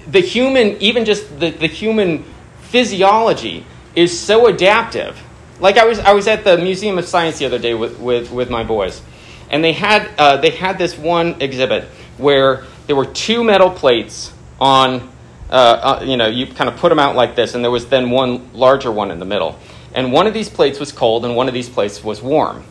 the 0.09 0.21
human, 0.21 0.77
even 0.81 1.05
just 1.05 1.39
the, 1.41 1.51
the 1.51 1.67
human 1.67 2.25
physiology 2.63 3.65
is 3.95 4.19
so 4.19 4.47
adaptive. 4.47 5.21
Like 5.63 5.79
I 5.79 5.87
was, 5.87 5.99
I 6.01 6.13
was 6.13 6.29
at 6.29 6.45
the 6.45 6.59
Museum 6.59 6.99
of 6.99 7.07
Science 7.07 7.39
the 7.39 7.47
other 7.47 7.59
day 7.59 7.73
with, 7.73 7.99
with, 7.99 8.31
with 8.31 8.51
my 8.51 8.65
boys, 8.65 9.01
and 9.49 9.65
they 9.65 9.73
had, 9.73 10.11
uh, 10.19 10.37
they 10.37 10.51
had 10.51 10.77
this 10.77 10.99
one 10.99 11.41
exhibit 11.41 11.85
where 12.19 12.65
there 12.87 12.97
were 12.97 13.07
two 13.07 13.43
metal 13.43 13.71
plates 13.71 14.35
on 14.61 15.09
uh, 15.53 15.99
uh, 16.01 16.05
you 16.05 16.17
know, 16.17 16.29
you 16.29 16.47
kind 16.47 16.71
of 16.71 16.79
put 16.79 16.89
them 16.89 16.99
out 16.99 17.15
like 17.15 17.37
this, 17.37 17.55
and 17.55 17.63
there 17.63 17.71
was 17.71 17.87
then 17.89 18.09
one 18.09 18.51
larger 18.55 18.91
one 18.91 19.11
in 19.11 19.19
the 19.19 19.27
middle. 19.27 19.59
And 19.95 20.11
one 20.11 20.27
of 20.27 20.33
these 20.33 20.49
plates 20.49 20.81
was 20.81 20.93
cold, 20.93 21.27
and 21.27 21.37
one 21.37 21.47
of 21.47 21.53
these 21.53 21.69
plates 21.69 22.03
was 22.03 22.23
warm. 22.23 22.65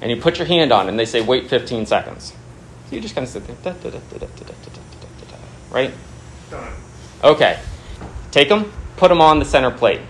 And 0.00 0.08
you 0.08 0.16
put 0.16 0.38
your 0.38 0.46
hand 0.46 0.70
on, 0.70 0.86
it, 0.86 0.90
and 0.90 0.98
they 0.98 1.04
say, 1.04 1.20
wait 1.20 1.48
15 1.48 1.84
seconds. 1.86 2.32
So 2.88 2.94
you 2.94 3.00
just 3.00 3.16
kind 3.16 3.26
of 3.26 3.32
sit 3.32 3.44
there, 3.44 3.74
right? 5.72 5.90
Okay. 7.24 7.58
Take 8.30 8.48
them, 8.48 8.72
put 8.96 9.08
them 9.08 9.20
on 9.20 9.40
the 9.40 9.44
center 9.44 9.72
plate, 9.72 10.00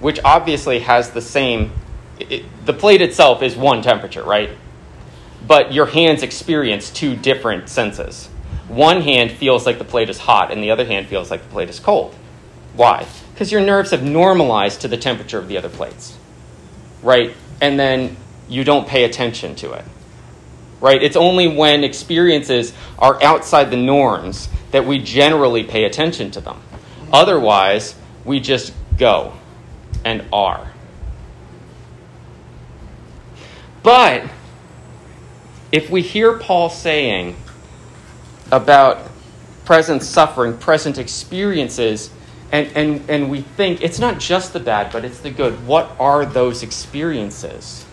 which 0.00 0.18
obviously 0.24 0.80
has 0.80 1.10
the 1.10 1.20
same. 1.20 1.72
It, 2.18 2.44
the 2.66 2.72
plate 2.72 3.00
itself 3.00 3.42
is 3.42 3.56
one 3.56 3.82
temperature, 3.82 4.22
right? 4.22 4.50
But 5.46 5.72
your 5.72 5.86
hands 5.86 6.22
experience 6.22 6.90
two 6.90 7.16
different 7.16 7.68
senses 7.68 8.28
one 8.70 9.00
hand 9.02 9.32
feels 9.32 9.66
like 9.66 9.78
the 9.78 9.84
plate 9.84 10.08
is 10.08 10.18
hot 10.18 10.52
and 10.52 10.62
the 10.62 10.70
other 10.70 10.84
hand 10.84 11.08
feels 11.08 11.28
like 11.28 11.42
the 11.42 11.48
plate 11.48 11.68
is 11.68 11.80
cold. 11.80 12.14
Why? 12.74 13.04
Because 13.34 13.50
your 13.50 13.60
nerves 13.60 13.90
have 13.90 14.04
normalized 14.04 14.82
to 14.82 14.88
the 14.88 14.96
temperature 14.96 15.38
of 15.38 15.48
the 15.48 15.58
other 15.58 15.68
plates. 15.68 16.16
Right? 17.02 17.34
And 17.60 17.78
then 17.80 18.16
you 18.48 18.62
don't 18.62 18.86
pay 18.86 19.02
attention 19.02 19.56
to 19.56 19.72
it. 19.72 19.84
Right? 20.80 21.02
It's 21.02 21.16
only 21.16 21.48
when 21.48 21.82
experiences 21.82 22.72
are 22.96 23.20
outside 23.24 23.72
the 23.72 23.76
norms 23.76 24.48
that 24.70 24.86
we 24.86 25.00
generally 25.00 25.64
pay 25.64 25.82
attention 25.82 26.30
to 26.30 26.40
them. 26.40 26.60
Otherwise, 27.12 27.96
we 28.24 28.38
just 28.38 28.72
go 28.96 29.32
and 30.04 30.24
are. 30.32 30.72
But 33.82 34.24
if 35.72 35.90
we 35.90 36.02
hear 36.02 36.38
Paul 36.38 36.68
saying, 36.68 37.36
about 38.50 39.08
present 39.64 40.02
suffering, 40.02 40.56
present 40.56 40.98
experiences, 40.98 42.10
and, 42.52 42.68
and, 42.74 43.08
and 43.08 43.30
we 43.30 43.42
think 43.42 43.82
it's 43.82 43.98
not 43.98 44.18
just 44.18 44.52
the 44.52 44.60
bad, 44.60 44.92
but 44.92 45.04
it's 45.04 45.20
the 45.20 45.30
good. 45.30 45.66
What 45.66 45.94
are 46.00 46.26
those 46.26 46.62
experiences? 46.62 47.86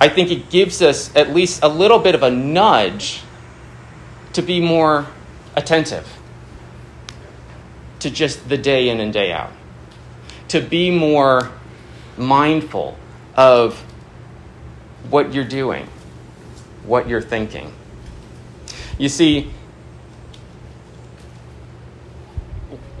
I 0.00 0.08
think 0.08 0.30
it 0.30 0.48
gives 0.48 0.80
us 0.80 1.14
at 1.14 1.34
least 1.34 1.62
a 1.62 1.68
little 1.68 1.98
bit 1.98 2.14
of 2.14 2.22
a 2.22 2.30
nudge 2.30 3.22
to 4.32 4.42
be 4.42 4.60
more 4.60 5.06
attentive 5.56 6.06
to 7.98 8.10
just 8.10 8.48
the 8.48 8.56
day 8.56 8.88
in 8.88 9.00
and 9.00 9.12
day 9.12 9.32
out, 9.32 9.52
to 10.48 10.60
be 10.60 10.90
more 10.90 11.50
mindful 12.16 12.96
of 13.36 13.78
what 15.10 15.32
you're 15.32 15.44
doing, 15.44 15.86
what 16.84 17.08
you're 17.08 17.22
thinking. 17.22 17.72
You 18.98 19.08
see, 19.08 19.50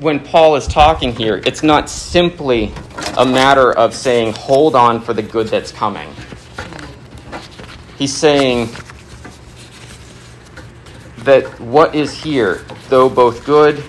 when 0.00 0.20
Paul 0.20 0.54
is 0.56 0.66
talking 0.66 1.14
here, 1.14 1.42
it's 1.44 1.62
not 1.62 1.90
simply 1.90 2.72
a 3.16 3.26
matter 3.26 3.72
of 3.72 3.94
saying, 3.94 4.34
hold 4.34 4.76
on 4.76 5.00
for 5.00 5.12
the 5.12 5.22
good 5.22 5.48
that's 5.48 5.72
coming. 5.72 6.08
He's 7.96 8.14
saying 8.14 8.68
that 11.18 11.44
what 11.60 11.96
is 11.96 12.12
here, 12.12 12.64
though 12.88 13.08
both 13.08 13.44
good 13.44 13.82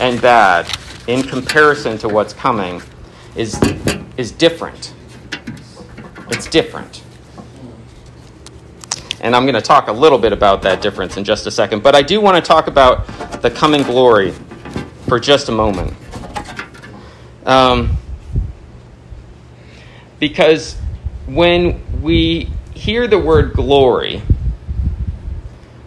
and 0.00 0.20
bad, 0.20 0.66
in 1.06 1.22
comparison 1.22 1.98
to 1.98 2.08
what's 2.08 2.32
coming, 2.32 2.82
is, 3.36 3.60
is 4.16 4.32
different. 4.32 4.94
It's 6.30 6.46
different. 6.46 7.02
And 9.20 9.34
I'm 9.34 9.44
going 9.44 9.54
to 9.54 9.62
talk 9.62 9.88
a 9.88 9.92
little 9.92 10.18
bit 10.18 10.32
about 10.32 10.62
that 10.62 10.82
difference 10.82 11.16
in 11.16 11.24
just 11.24 11.46
a 11.46 11.50
second. 11.50 11.82
But 11.82 11.94
I 11.94 12.02
do 12.02 12.20
want 12.20 12.36
to 12.36 12.46
talk 12.46 12.66
about 12.66 13.06
the 13.40 13.50
coming 13.50 13.82
glory 13.82 14.32
for 15.08 15.18
just 15.18 15.48
a 15.48 15.52
moment. 15.52 15.94
Um, 17.46 17.96
because 20.20 20.76
when 21.26 22.02
we 22.02 22.50
hear 22.74 23.06
the 23.06 23.18
word 23.18 23.54
glory, 23.54 24.22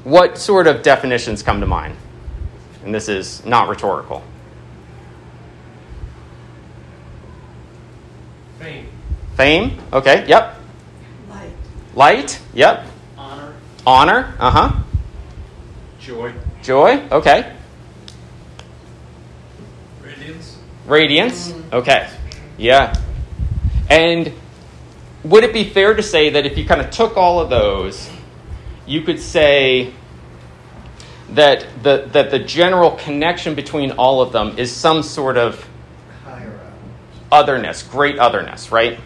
what 0.03 0.37
sort 0.37 0.67
of 0.67 0.81
definitions 0.81 1.43
come 1.43 1.59
to 1.59 1.67
mind? 1.67 1.95
And 2.83 2.93
this 2.93 3.09
is 3.09 3.45
not 3.45 3.69
rhetorical. 3.69 4.23
Fame. 9.37 9.79
Okay, 9.93 10.25
yep. 10.27 10.59
Light. 11.29 11.51
Light? 11.93 12.41
Yep. 12.55 12.87
Honor. 13.15 13.53
Honor, 13.85 14.35
uh 14.39 14.49
huh. 14.49 14.83
Joy. 15.99 16.33
Joy, 16.63 17.07
okay. 17.11 17.55
Radiance. 20.01 20.57
Radiance, 20.87 21.53
okay. 21.71 22.09
Yeah. 22.57 22.99
And 23.91 24.33
would 25.23 25.43
it 25.43 25.53
be 25.53 25.65
fair 25.65 25.93
to 25.93 26.01
say 26.01 26.31
that 26.31 26.47
if 26.47 26.57
you 26.57 26.65
kind 26.65 26.81
of 26.81 26.89
took 26.89 27.15
all 27.15 27.39
of 27.39 27.51
those, 27.51 28.09
you 28.87 29.01
could 29.01 29.19
say 29.19 29.93
that 31.29 31.63
the, 31.83 32.09
that 32.11 32.31
the 32.31 32.39
general 32.39 32.91
connection 32.91 33.53
between 33.53 33.91
all 33.91 34.19
of 34.19 34.31
them 34.31 34.57
is 34.57 34.75
some 34.75 35.03
sort 35.03 35.37
of 35.37 35.63
otherness, 37.31 37.83
great 37.83 38.17
otherness, 38.17 38.71
right? 38.71 38.99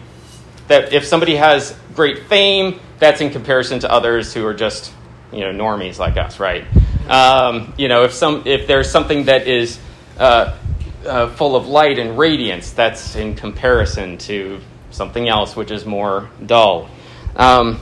That 0.68 0.92
if 0.92 1.04
somebody 1.04 1.36
has 1.36 1.76
great 1.94 2.26
fame, 2.26 2.80
that's 2.98 3.20
in 3.20 3.30
comparison 3.30 3.80
to 3.80 3.90
others 3.90 4.32
who 4.32 4.46
are 4.46 4.54
just, 4.54 4.92
you 5.32 5.40
know, 5.40 5.52
normies 5.52 5.98
like 5.98 6.16
us, 6.16 6.38
right? 6.38 6.64
Um, 7.08 7.74
you 7.76 7.88
know, 7.88 8.04
if 8.04 8.12
some 8.12 8.42
if 8.46 8.66
there's 8.66 8.90
something 8.90 9.24
that 9.24 9.46
is 9.46 9.78
uh, 10.18 10.56
uh, 11.04 11.28
full 11.30 11.56
of 11.56 11.66
light 11.66 11.98
and 11.98 12.16
radiance, 12.16 12.72
that's 12.72 13.16
in 13.16 13.34
comparison 13.34 14.18
to 14.18 14.60
something 14.90 15.28
else 15.28 15.56
which 15.56 15.70
is 15.70 15.84
more 15.84 16.30
dull. 16.46 16.88
Um, 17.34 17.80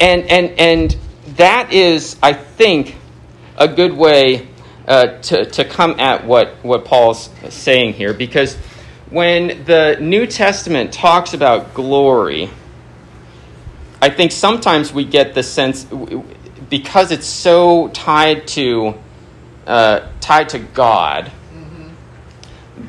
and 0.00 0.24
and 0.24 0.58
and 0.58 0.96
that 1.36 1.72
is, 1.72 2.16
I 2.22 2.32
think, 2.32 2.96
a 3.56 3.68
good 3.68 3.92
way 3.92 4.48
uh, 4.86 5.18
to 5.18 5.44
to 5.44 5.64
come 5.64 6.00
at 6.00 6.26
what 6.26 6.56
what 6.64 6.84
Paul's 6.84 7.30
saying 7.48 7.94
here, 7.94 8.12
because 8.12 8.56
when 9.10 9.64
the 9.64 9.96
New 10.00 10.26
Testament 10.26 10.92
talks 10.92 11.32
about 11.32 11.74
glory, 11.74 12.50
I 14.02 14.10
think 14.10 14.32
sometimes 14.32 14.92
we 14.92 15.04
get 15.04 15.34
the 15.34 15.42
sense 15.42 15.86
because 16.68 17.10
it's 17.10 17.26
so 17.26 17.88
tied 17.88 18.46
to 18.48 18.94
uh, 19.66 20.08
tied 20.20 20.50
to 20.50 20.58
God 20.58 21.26
mm-hmm. 21.52 21.88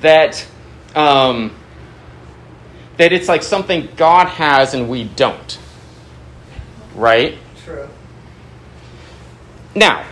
that 0.01 0.45
um, 0.93 1.55
that 2.97 3.13
it's 3.13 3.27
like 3.27 3.43
something 3.43 3.87
God 3.95 4.27
has 4.27 4.73
and 4.73 4.89
we 4.89 5.05
don't, 5.05 5.57
right? 6.95 7.37
True. 7.63 7.87
Now, 9.73 10.05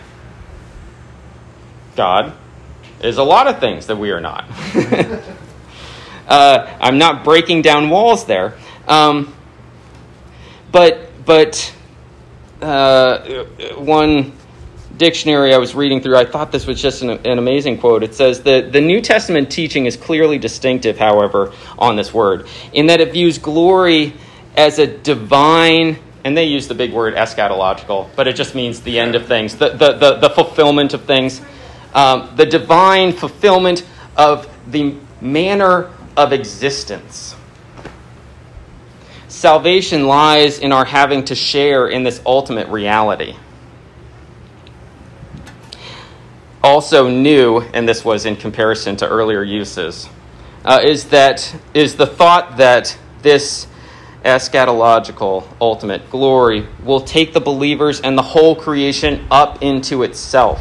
God 1.95 2.33
is 3.01 3.17
a 3.17 3.23
lot 3.23 3.47
of 3.47 3.59
things 3.59 3.87
that 3.87 3.97
we 3.97 4.11
are 4.11 4.21
not. 4.21 4.45
Uh, 6.27 6.77
I'm 6.79 6.97
not 6.97 7.23
breaking 7.23 7.61
down 7.61 7.89
walls 7.89 8.25
there. 8.25 8.55
Um, 8.87 9.33
but 10.71 11.25
but 11.25 11.73
uh, 12.61 13.45
one 13.75 14.33
dictionary 14.97 15.53
I 15.53 15.57
was 15.57 15.75
reading 15.75 16.01
through, 16.01 16.17
I 16.17 16.25
thought 16.25 16.51
this 16.51 16.65
was 16.65 16.81
just 16.81 17.01
an, 17.03 17.09
an, 17.09 17.37
amazing 17.37 17.77
quote. 17.77 18.03
It 18.03 18.15
says 18.15 18.41
that 18.43 18.71
the 18.71 18.81
New 18.81 19.01
Testament 19.01 19.51
teaching 19.51 19.85
is 19.85 19.95
clearly 19.95 20.37
distinctive, 20.37 20.97
however, 20.97 21.53
on 21.77 21.95
this 21.95 22.13
word, 22.13 22.47
in 22.73 22.87
that 22.87 22.99
it 22.99 23.11
views 23.11 23.37
glory 23.37 24.13
as 24.55 24.79
a 24.79 24.87
divine, 24.87 25.99
and 26.23 26.35
they 26.35 26.45
use 26.45 26.67
the 26.67 26.73
big 26.73 26.93
word 26.93 27.13
eschatological, 27.13 28.09
but 28.15 28.27
it 28.27 28.35
just 28.35 28.55
means 28.55 28.81
the 28.81 28.97
end 28.97 29.13
of 29.15 29.27
things, 29.27 29.55
the, 29.55 29.69
the, 29.69 29.93
the, 29.93 30.15
the 30.15 30.29
fulfillment 30.31 30.93
of 30.93 31.05
things, 31.05 31.41
um, 31.93 32.33
the 32.35 32.45
divine 32.45 33.13
fulfillment 33.13 33.85
of 34.15 34.49
the 34.71 34.95
manner 35.21 35.91
of 36.17 36.33
existence. 36.33 37.35
Salvation 39.27 40.07
lies 40.07 40.57
in 40.57 40.71
our 40.71 40.83
having 40.83 41.23
to 41.25 41.35
share 41.35 41.87
in 41.87 42.03
this 42.03 42.19
ultimate 42.25 42.67
reality. 42.69 43.35
Also, 46.63 47.07
new, 47.07 47.61
and 47.61 47.87
this 47.87 48.03
was 48.03 48.25
in 48.25 48.35
comparison 48.35 48.95
to 48.97 49.07
earlier 49.07 49.43
uses, 49.43 50.09
uh, 50.65 50.79
is 50.83 51.05
that 51.05 51.55
is 51.73 51.95
the 51.95 52.07
thought 52.07 52.57
that 52.57 52.97
this 53.21 53.67
eschatological 54.25 55.47
ultimate 55.61 56.09
glory 56.09 56.67
will 56.83 56.99
take 56.99 57.31
the 57.31 57.39
believers 57.39 58.01
and 58.01 58.17
the 58.17 58.23
whole 58.23 58.55
creation 58.55 59.25
up 59.29 59.61
into 59.61 60.03
itself 60.03 60.59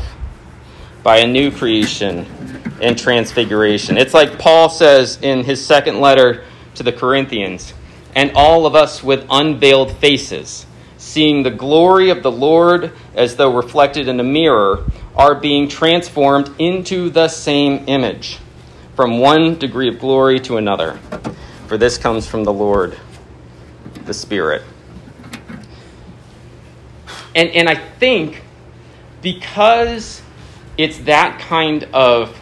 by 1.03 1.19
a 1.19 1.27
new 1.27 1.51
creation 1.51 2.56
and 2.81 2.99
transfiguration. 2.99 3.97
It's 3.97 4.15
like 4.15 4.39
Paul 4.39 4.69
says 4.69 5.19
in 5.23 5.45
his 5.45 5.65
second 5.65 6.01
letter 6.01 6.45
to 6.75 6.83
the 6.83 6.93
Corinthians 6.93 7.73
and 8.15 8.33
all 8.35 8.67
of 8.67 8.75
us 8.75 9.03
with 9.03 9.27
unveiled 9.31 9.93
faces, 9.93 10.67
seeing 10.97 11.43
the 11.43 11.51
glory 11.51 12.11
of 12.11 12.23
the 12.23 12.33
Lord 12.33 12.93
as 13.15 13.37
though 13.37 13.55
reflected 13.55 14.09
in 14.09 14.19
a 14.19 14.25
mirror, 14.25 14.85
are 15.15 15.35
being 15.35 15.69
transformed 15.69 16.51
into 16.59 17.11
the 17.11 17.29
same 17.29 17.85
image, 17.87 18.39
from 18.95 19.19
one 19.19 19.59
degree 19.59 19.89
of 19.89 19.99
glory 19.99 20.41
to 20.41 20.57
another. 20.57 20.99
For 21.67 21.77
this 21.77 21.99
comes 21.99 22.27
from 22.27 22.45
the 22.45 22.53
Lord, 22.53 22.99
the 24.07 24.15
Spirit. 24.15 24.63
And, 27.35 27.51
and 27.51 27.69
I 27.69 27.75
think 27.75 28.43
because 29.21 30.23
it's 30.79 30.99
that 31.01 31.39
kind 31.41 31.85
of 31.93 32.39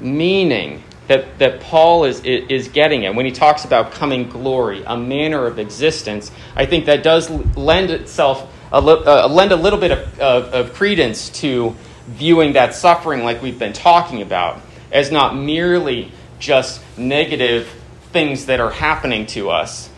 meaning 0.00 0.82
that, 1.08 1.38
that 1.38 1.60
Paul 1.60 2.04
is, 2.04 2.20
is 2.24 2.68
getting 2.68 3.06
at 3.06 3.14
when 3.14 3.26
he 3.26 3.32
talks 3.32 3.64
about 3.64 3.92
coming 3.92 4.28
glory, 4.28 4.82
a 4.86 4.96
manner 4.96 5.46
of 5.46 5.58
existence. 5.58 6.30
I 6.54 6.66
think 6.66 6.86
that 6.86 7.02
does 7.02 7.30
lend 7.30 7.90
itself 7.90 8.52
a, 8.72 8.76
uh, 8.78 9.28
lend 9.28 9.52
a 9.52 9.56
little 9.56 9.78
bit 9.78 9.92
of, 9.92 10.20
of, 10.20 10.44
of 10.54 10.74
credence 10.74 11.30
to 11.40 11.74
viewing 12.06 12.54
that 12.54 12.74
suffering, 12.74 13.24
like 13.24 13.42
we've 13.42 13.58
been 13.58 13.72
talking 13.72 14.22
about, 14.22 14.60
as 14.92 15.10
not 15.12 15.36
merely 15.36 16.12
just 16.38 16.80
negative 16.96 17.68
things 18.12 18.46
that 18.46 18.60
are 18.60 18.70
happening 18.70 19.26
to 19.26 19.50
us, 19.50 19.90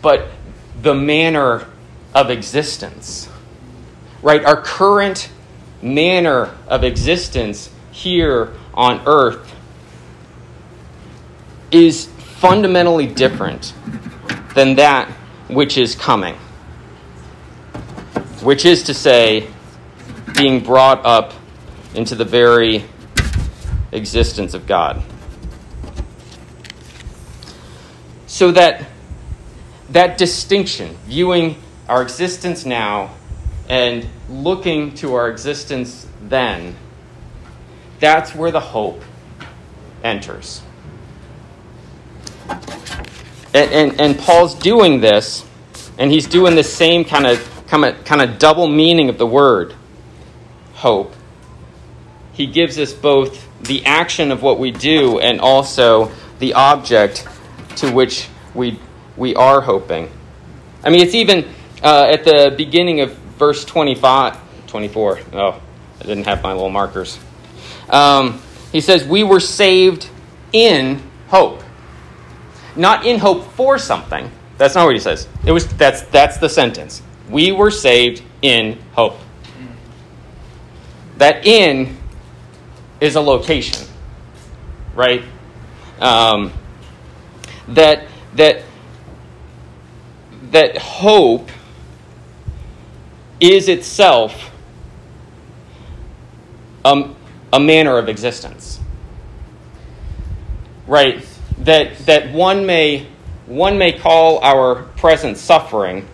but 0.00 0.28
the 0.80 0.94
manner 0.94 1.66
of 2.14 2.30
existence. 2.30 3.28
Right? 4.22 4.44
Our 4.44 4.60
current 4.60 5.30
manner 5.80 6.54
of 6.68 6.84
existence 6.84 7.70
here 7.90 8.52
on 8.74 9.02
earth 9.06 9.54
is 11.70 12.06
fundamentally 12.06 13.06
different 13.06 13.72
than 14.54 14.76
that 14.76 15.08
which 15.48 15.78
is 15.78 15.94
coming, 15.94 16.34
which 18.42 18.64
is 18.64 18.84
to 18.84 18.94
say, 18.94 19.48
being 20.36 20.62
brought 20.62 21.04
up 21.04 21.32
into 21.94 22.14
the 22.14 22.24
very 22.24 22.84
existence 23.92 24.54
of 24.54 24.66
God. 24.66 25.02
So 28.26 28.50
that 28.52 28.86
that 29.90 30.16
distinction, 30.16 30.96
viewing 31.04 31.56
our 31.86 32.02
existence 32.02 32.64
now 32.64 33.14
and 33.68 34.06
looking 34.30 34.94
to 34.94 35.14
our 35.14 35.28
existence 35.28 36.06
then, 36.22 36.74
that's 38.02 38.34
where 38.34 38.50
the 38.50 38.60
hope 38.60 39.00
enters. 40.02 40.60
And, 43.54 43.70
and, 43.70 44.00
and 44.00 44.18
Paul's 44.18 44.56
doing 44.56 45.00
this, 45.00 45.46
and 45.98 46.10
he's 46.10 46.26
doing 46.26 46.56
the 46.56 46.64
same 46.64 47.04
kind 47.04 47.28
of, 47.28 47.66
kind 47.68 47.84
of, 47.84 48.04
kind 48.04 48.20
of 48.20 48.40
double 48.40 48.66
meaning 48.66 49.08
of 49.08 49.18
the 49.18 49.26
word 49.26 49.74
hope. 50.74 51.14
He 52.32 52.48
gives 52.48 52.76
us 52.76 52.92
both 52.92 53.48
the 53.62 53.86
action 53.86 54.32
of 54.32 54.42
what 54.42 54.58
we 54.58 54.72
do 54.72 55.20
and 55.20 55.40
also 55.40 56.10
the 56.40 56.54
object 56.54 57.28
to 57.76 57.92
which 57.92 58.26
we, 58.52 58.80
we 59.16 59.36
are 59.36 59.60
hoping. 59.60 60.10
I 60.82 60.90
mean, 60.90 61.02
it's 61.02 61.14
even 61.14 61.48
uh, 61.84 62.10
at 62.12 62.24
the 62.24 62.52
beginning 62.56 63.00
of 63.00 63.12
verse 63.38 63.64
25, 63.64 64.66
24. 64.66 65.20
Oh, 65.34 65.62
I 66.00 66.02
didn't 66.02 66.24
have 66.24 66.42
my 66.42 66.52
little 66.52 66.68
markers. 66.68 67.20
Um, 67.88 68.40
he 68.70 68.80
says, 68.80 69.04
We 69.04 69.22
were 69.24 69.40
saved 69.40 70.08
in 70.52 71.02
hope. 71.28 71.62
Not 72.76 73.04
in 73.04 73.18
hope 73.18 73.44
for 73.52 73.78
something. 73.78 74.30
That's 74.58 74.74
not 74.74 74.84
what 74.84 74.94
he 74.94 75.00
says. 75.00 75.28
It 75.44 75.52
was 75.52 75.66
that's 75.76 76.02
that's 76.02 76.38
the 76.38 76.48
sentence. 76.48 77.02
We 77.28 77.52
were 77.52 77.70
saved 77.70 78.22
in 78.42 78.78
hope. 78.92 79.18
That 81.18 81.46
in 81.46 81.96
is 83.00 83.16
a 83.16 83.20
location, 83.20 83.86
right? 84.94 85.22
Um, 86.00 86.52
that 87.68 88.06
that 88.34 88.62
that 90.50 90.78
hope 90.78 91.50
is 93.40 93.68
itself 93.68 94.52
um, 96.84 97.16
a 97.52 97.60
manner 97.60 97.98
of 97.98 98.08
existence. 98.08 98.80
Right? 100.86 101.26
That, 101.58 101.98
that 102.06 102.32
one, 102.32 102.66
may, 102.66 103.06
one 103.46 103.78
may 103.78 103.92
call 103.92 104.38
our 104.40 104.82
present 104.82 105.36
suffering. 105.36 106.08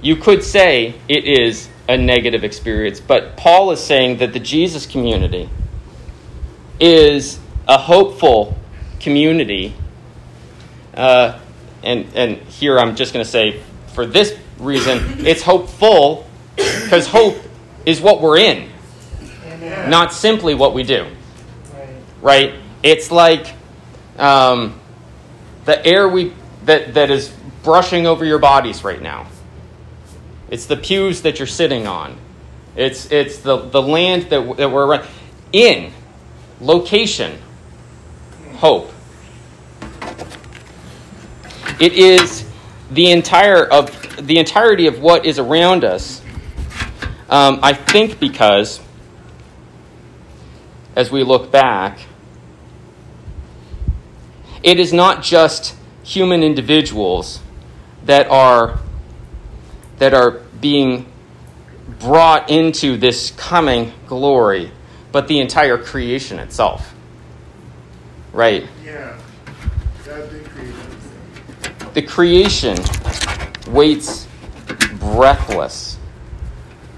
You 0.00 0.16
could 0.16 0.42
say 0.42 0.94
it 1.08 1.24
is 1.24 1.68
a 1.88 1.96
negative 1.96 2.44
experience, 2.44 3.00
but 3.00 3.36
Paul 3.36 3.70
is 3.72 3.80
saying 3.80 4.18
that 4.18 4.32
the 4.32 4.40
Jesus 4.40 4.86
community 4.86 5.48
is 6.80 7.38
a 7.66 7.78
hopeful 7.78 8.56
community. 9.00 9.74
Uh, 10.94 11.38
and, 11.82 12.06
and 12.14 12.36
here 12.48 12.78
I'm 12.78 12.96
just 12.96 13.12
going 13.12 13.24
to 13.24 13.30
say, 13.30 13.60
for 13.94 14.06
this 14.06 14.36
reason, 14.58 15.26
it's 15.26 15.42
hopeful 15.42 16.28
Because 16.58 17.06
hope 17.06 17.36
is 17.88 18.02
what 18.02 18.20
we're 18.20 18.36
in, 18.36 18.68
Amen. 19.46 19.88
not 19.88 20.12
simply 20.12 20.54
what 20.54 20.74
we 20.74 20.82
do. 20.82 21.06
Right. 21.72 21.88
Right? 22.20 22.54
It's 22.82 23.10
like 23.10 23.54
um, 24.18 24.78
the 25.64 25.84
air 25.86 26.06
we 26.06 26.34
that, 26.66 26.92
that 26.92 27.10
is 27.10 27.32
brushing 27.62 28.06
over 28.06 28.26
your 28.26 28.38
bodies 28.38 28.84
right 28.84 29.00
now. 29.00 29.26
It's 30.50 30.66
the 30.66 30.76
pews 30.76 31.22
that 31.22 31.38
you're 31.38 31.46
sitting 31.46 31.86
on. 31.86 32.18
It's, 32.76 33.10
it's 33.10 33.38
the, 33.38 33.56
the 33.56 33.80
land 33.80 34.24
that, 34.24 34.56
that 34.58 34.70
we're 34.70 34.86
around. 34.86 35.08
in. 35.52 35.92
Location. 36.60 37.38
Hope. 38.56 38.92
It 41.80 41.92
is 41.94 42.46
the 42.90 43.12
entire 43.12 43.64
of 43.64 44.26
the 44.26 44.38
entirety 44.38 44.88
of 44.88 45.00
what 45.00 45.24
is 45.24 45.38
around 45.38 45.84
us. 45.84 46.17
Um, 47.28 47.60
I 47.62 47.74
think 47.74 48.18
because 48.18 48.80
as 50.96 51.10
we 51.12 51.22
look 51.22 51.50
back, 51.50 52.00
it 54.62 54.80
is 54.80 54.92
not 54.92 55.22
just 55.22 55.76
human 56.02 56.42
individuals 56.42 57.40
that 58.04 58.28
are 58.28 58.78
that 59.98 60.14
are 60.14 60.40
being 60.60 61.06
brought 61.98 62.50
into 62.50 62.96
this 62.96 63.30
coming 63.32 63.92
glory, 64.06 64.70
but 65.12 65.28
the 65.28 65.40
entire 65.40 65.76
creation 65.76 66.38
itself. 66.38 66.94
Right? 68.32 68.66
Yeah. 68.84 69.18
God 70.04 70.30
did 70.30 70.44
create 70.46 70.68
everything. 70.68 71.92
The 71.94 72.02
creation 72.02 72.76
waits 73.72 74.26
breathless 74.98 75.87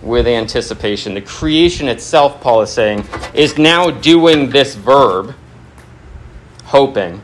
with 0.02 0.26
anticipation. 0.26 1.14
The 1.14 1.20
creation 1.20 1.88
itself, 1.88 2.40
Paul 2.40 2.62
is 2.62 2.72
saying, 2.72 3.04
is 3.34 3.58
now 3.58 3.90
doing 3.90 4.50
this 4.50 4.74
verb, 4.74 5.34
hoping. 6.64 7.20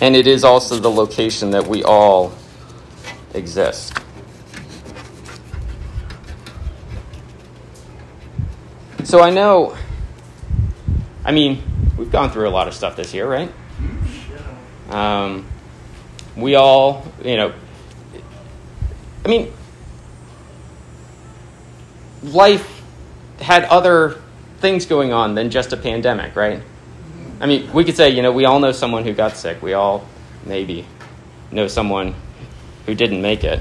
And 0.00 0.16
it 0.16 0.26
is 0.26 0.44
also 0.44 0.78
the 0.78 0.90
location 0.90 1.50
that 1.50 1.66
we 1.66 1.84
all 1.84 2.32
exist. 3.34 3.94
So 9.04 9.20
I 9.20 9.30
know, 9.30 9.76
I 11.24 11.32
mean, 11.32 11.62
we've 11.98 12.12
gone 12.12 12.30
through 12.30 12.48
a 12.48 12.50
lot 12.50 12.68
of 12.68 12.74
stuff 12.74 12.96
this 12.96 13.12
year, 13.12 13.28
right? 13.28 13.52
Um, 14.88 15.46
we 16.36 16.54
all, 16.54 17.04
you 17.24 17.36
know, 17.36 17.52
I 19.24 19.28
mean, 19.28 19.52
life 22.22 22.82
had 23.40 23.64
other 23.64 24.20
things 24.58 24.86
going 24.86 25.12
on 25.12 25.34
than 25.34 25.50
just 25.50 25.72
a 25.72 25.76
pandemic, 25.76 26.36
right? 26.36 26.62
I 27.40 27.46
mean, 27.46 27.72
we 27.72 27.84
could 27.84 27.96
say, 27.96 28.10
you 28.10 28.22
know, 28.22 28.32
we 28.32 28.44
all 28.44 28.60
know 28.60 28.72
someone 28.72 29.04
who 29.04 29.14
got 29.14 29.36
sick. 29.36 29.62
We 29.62 29.72
all 29.72 30.06
maybe 30.44 30.86
know 31.50 31.66
someone 31.68 32.14
who 32.86 32.94
didn't 32.94 33.22
make 33.22 33.44
it. 33.44 33.60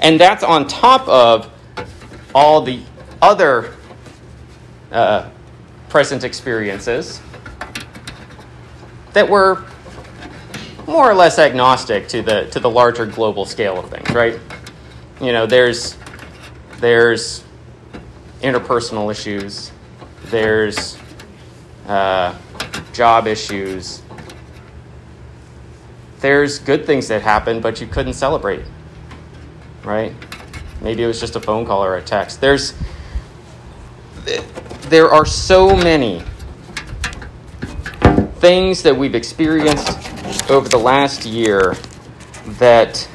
And 0.00 0.20
that's 0.20 0.42
on 0.42 0.66
top 0.66 1.08
of 1.08 1.50
all 2.34 2.62
the 2.62 2.80
other 3.22 3.72
uh, 4.90 5.30
present 5.88 6.24
experiences 6.24 7.20
that 9.12 9.28
were 9.28 9.64
more 10.86 11.10
or 11.10 11.14
less 11.14 11.38
agnostic 11.38 12.08
to 12.08 12.22
the 12.22 12.46
to 12.46 12.60
the 12.60 12.70
larger 12.70 13.06
global 13.06 13.44
scale 13.44 13.78
of 13.78 13.90
things, 13.90 14.10
right? 14.10 14.38
You 15.20 15.32
know, 15.32 15.46
there's 15.46 15.96
there's 16.78 17.44
interpersonal 18.40 19.10
issues, 19.10 19.70
there's 20.26 20.98
uh, 21.86 22.36
job 22.92 23.26
issues, 23.26 24.02
there's 26.20 26.58
good 26.58 26.86
things 26.86 27.08
that 27.08 27.22
happen, 27.22 27.60
but 27.60 27.80
you 27.80 27.86
couldn't 27.86 28.14
celebrate, 28.14 28.64
right? 29.84 30.12
Maybe 30.80 31.04
it 31.04 31.06
was 31.06 31.20
just 31.20 31.36
a 31.36 31.40
phone 31.40 31.64
call 31.64 31.84
or 31.84 31.96
a 31.96 32.02
text. 32.02 32.40
There's 32.40 32.74
there 34.88 35.10
are 35.10 35.24
so 35.24 35.74
many 35.76 36.22
things 38.36 38.82
that 38.82 38.96
we've 38.96 39.14
experienced 39.14 40.11
over 40.50 40.68
the 40.68 40.78
last 40.78 41.24
year 41.24 41.74
that 42.58 43.08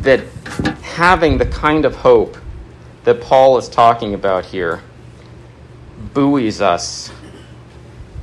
that 0.00 0.24
having 0.82 1.38
the 1.38 1.46
kind 1.46 1.84
of 1.84 1.94
hope 1.96 2.36
that 3.04 3.20
Paul 3.20 3.58
is 3.58 3.68
talking 3.68 4.14
about 4.14 4.44
here 4.44 4.82
buoys 6.14 6.60
us 6.60 7.10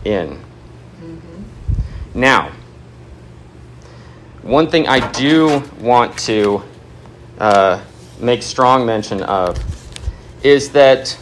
in. 0.03 0.39
Now, 2.13 2.51
one 4.43 4.69
thing 4.69 4.87
I 4.87 5.11
do 5.11 5.63
want 5.79 6.17
to 6.19 6.63
uh, 7.39 7.83
make 8.19 8.43
strong 8.43 8.85
mention 8.85 9.23
of 9.23 9.57
is 10.43 10.71
that 10.71 11.17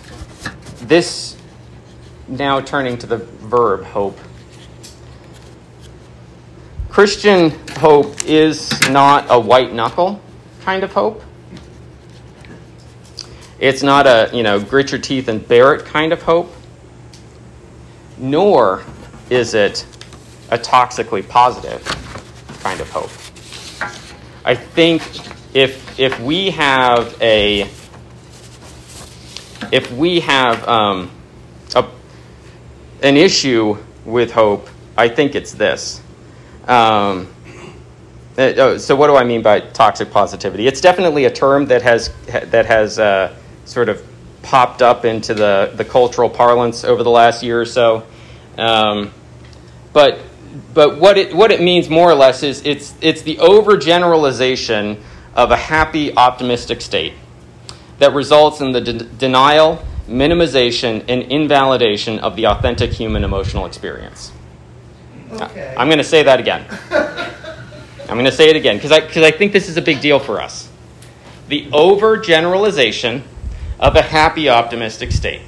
this, 0.82 1.38
now 2.32 2.62
turning 2.62 2.98
to 3.00 3.08
the 3.08 3.18
verb 3.18 3.84
hope, 3.84 4.18
Christian 6.90 7.52
hope 7.78 8.26
is 8.26 8.90
not 8.90 9.28
a 9.30 9.40
white 9.40 9.74
knuckle 9.74 10.22
kind 10.62 10.84
of 10.84 10.92
hope. 10.92 11.24
It's 13.60 13.84
not 13.84 14.08
a, 14.08 14.30
you 14.34 14.44
know, 14.44 14.60
grit 14.60 14.92
your 14.92 15.00
teeth 15.00 15.28
and 15.28 15.48
bear 15.48 15.76
it 15.76 15.86
kind 15.86 16.12
of 16.12 16.22
hope. 16.24 16.54
Nor 18.18 18.84
is 19.30 19.54
it 19.54 19.86
a 20.50 20.58
toxically 20.58 21.28
positive 21.28 21.84
kind 22.62 22.82
of 22.82 22.90
hope. 22.90 23.12
I 24.44 24.56
think 24.56 25.02
if 25.56 26.00
if 26.00 26.20
we 26.20 26.52
have 26.52 27.16
a 27.22 27.70
if 29.72 29.92
we 29.92 30.20
have 30.22 30.68
um, 30.68 31.12
an 33.02 33.18
issue 33.18 33.78
with 34.06 34.32
hope, 34.32 34.68
I 34.98 35.10
think 35.10 35.36
it's 35.36 35.54
this. 35.54 36.02
Um, 36.68 37.28
uh, 38.38 38.54
oh, 38.58 38.78
so, 38.78 38.96
what 38.96 39.08
do 39.08 39.16
I 39.16 39.24
mean 39.24 39.42
by 39.42 39.60
toxic 39.60 40.12
positivity? 40.12 40.68
It's 40.68 40.82
definitely 40.82 41.26
a 41.26 41.32
term 41.32 41.66
that 41.68 41.82
has 41.82 42.14
that 42.28 42.66
has 42.66 42.98
uh, 42.98 43.36
sort 43.66 43.90
of 43.90 44.06
popped 44.42 44.82
up 44.82 45.06
into 45.06 45.34
the, 45.34 45.72
the 45.76 45.86
cultural 45.86 46.30
parlance 46.30 46.84
over 46.84 47.04
the 47.04 47.10
last 47.10 47.44
year 47.44 47.62
or 47.62 47.66
so. 47.66 48.04
Um, 48.58 49.12
but 49.94 50.20
but 50.74 50.98
what 50.98 51.18
it 51.18 51.36
what 51.36 51.52
it 51.52 51.62
means 51.62 51.90
more 51.90 52.10
or 52.10 52.16
less 52.16 52.44
is 52.44 52.62
it's 52.66 52.94
it's 53.02 53.22
the 53.22 53.38
overgeneralization 53.38 55.00
of 55.36 55.52
a 55.52 55.58
happy 55.58 56.16
optimistic 56.16 56.82
state 56.82 57.14
that 58.00 58.14
results 58.14 58.62
in 58.62 58.72
the 58.72 58.82
de- 58.82 59.04
denial, 59.04 59.84
minimization, 60.08 61.04
and 61.08 61.24
invalidation 61.24 62.20
of 62.20 62.36
the 62.36 62.48
authentic 62.48 62.92
human 62.92 63.24
emotional 63.24 63.66
experience. 63.66 64.32
Uh, 65.32 65.46
okay. 65.46 65.74
I'm 65.78 65.88
going 65.88 65.98
to 65.98 66.04
say 66.04 66.24
that 66.24 66.40
again. 66.40 66.66
I'm 66.92 68.18
going 68.18 68.26
to 68.26 68.32
say 68.32 68.50
it 68.50 68.56
again 68.56 68.76
because 68.76 68.92
I, 68.92 69.00
cause 69.02 69.24
I 69.24 69.32
think 69.32 69.54
this 69.54 69.70
is 69.70 69.78
a 69.78 69.82
big 69.82 70.02
deal 70.02 70.20
for 70.20 70.42
us. 70.42 70.70
The 71.48 71.68
overgeneralization 71.68 73.22
of 73.80 73.96
a 73.96 74.02
happy 74.02 74.50
optimistic 74.50 75.12
state 75.12 75.42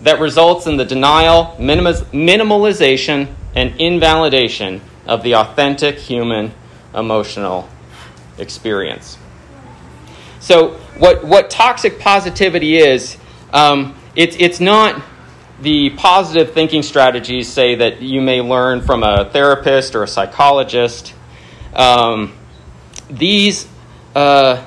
that 0.00 0.20
results 0.20 0.66
in 0.66 0.76
the 0.76 0.84
denial, 0.84 1.56
minimiz- 1.58 2.04
minimalization, 2.06 3.34
and 3.54 3.78
invalidation 3.80 4.80
of 5.06 5.22
the 5.22 5.34
authentic 5.34 5.98
human 5.98 6.52
emotional 6.94 7.68
experience. 8.38 9.18
So, 10.44 10.72
what, 10.98 11.24
what 11.24 11.48
toxic 11.48 11.98
positivity 11.98 12.76
is, 12.76 13.16
um, 13.54 13.96
it's, 14.14 14.36
it's 14.38 14.60
not 14.60 15.02
the 15.62 15.88
positive 15.88 16.52
thinking 16.52 16.82
strategies, 16.82 17.50
say, 17.50 17.76
that 17.76 18.02
you 18.02 18.20
may 18.20 18.42
learn 18.42 18.82
from 18.82 19.02
a 19.04 19.30
therapist 19.30 19.94
or 19.94 20.02
a 20.02 20.06
psychologist. 20.06 21.14
Um, 21.72 22.34
these, 23.08 23.66
uh, 24.14 24.62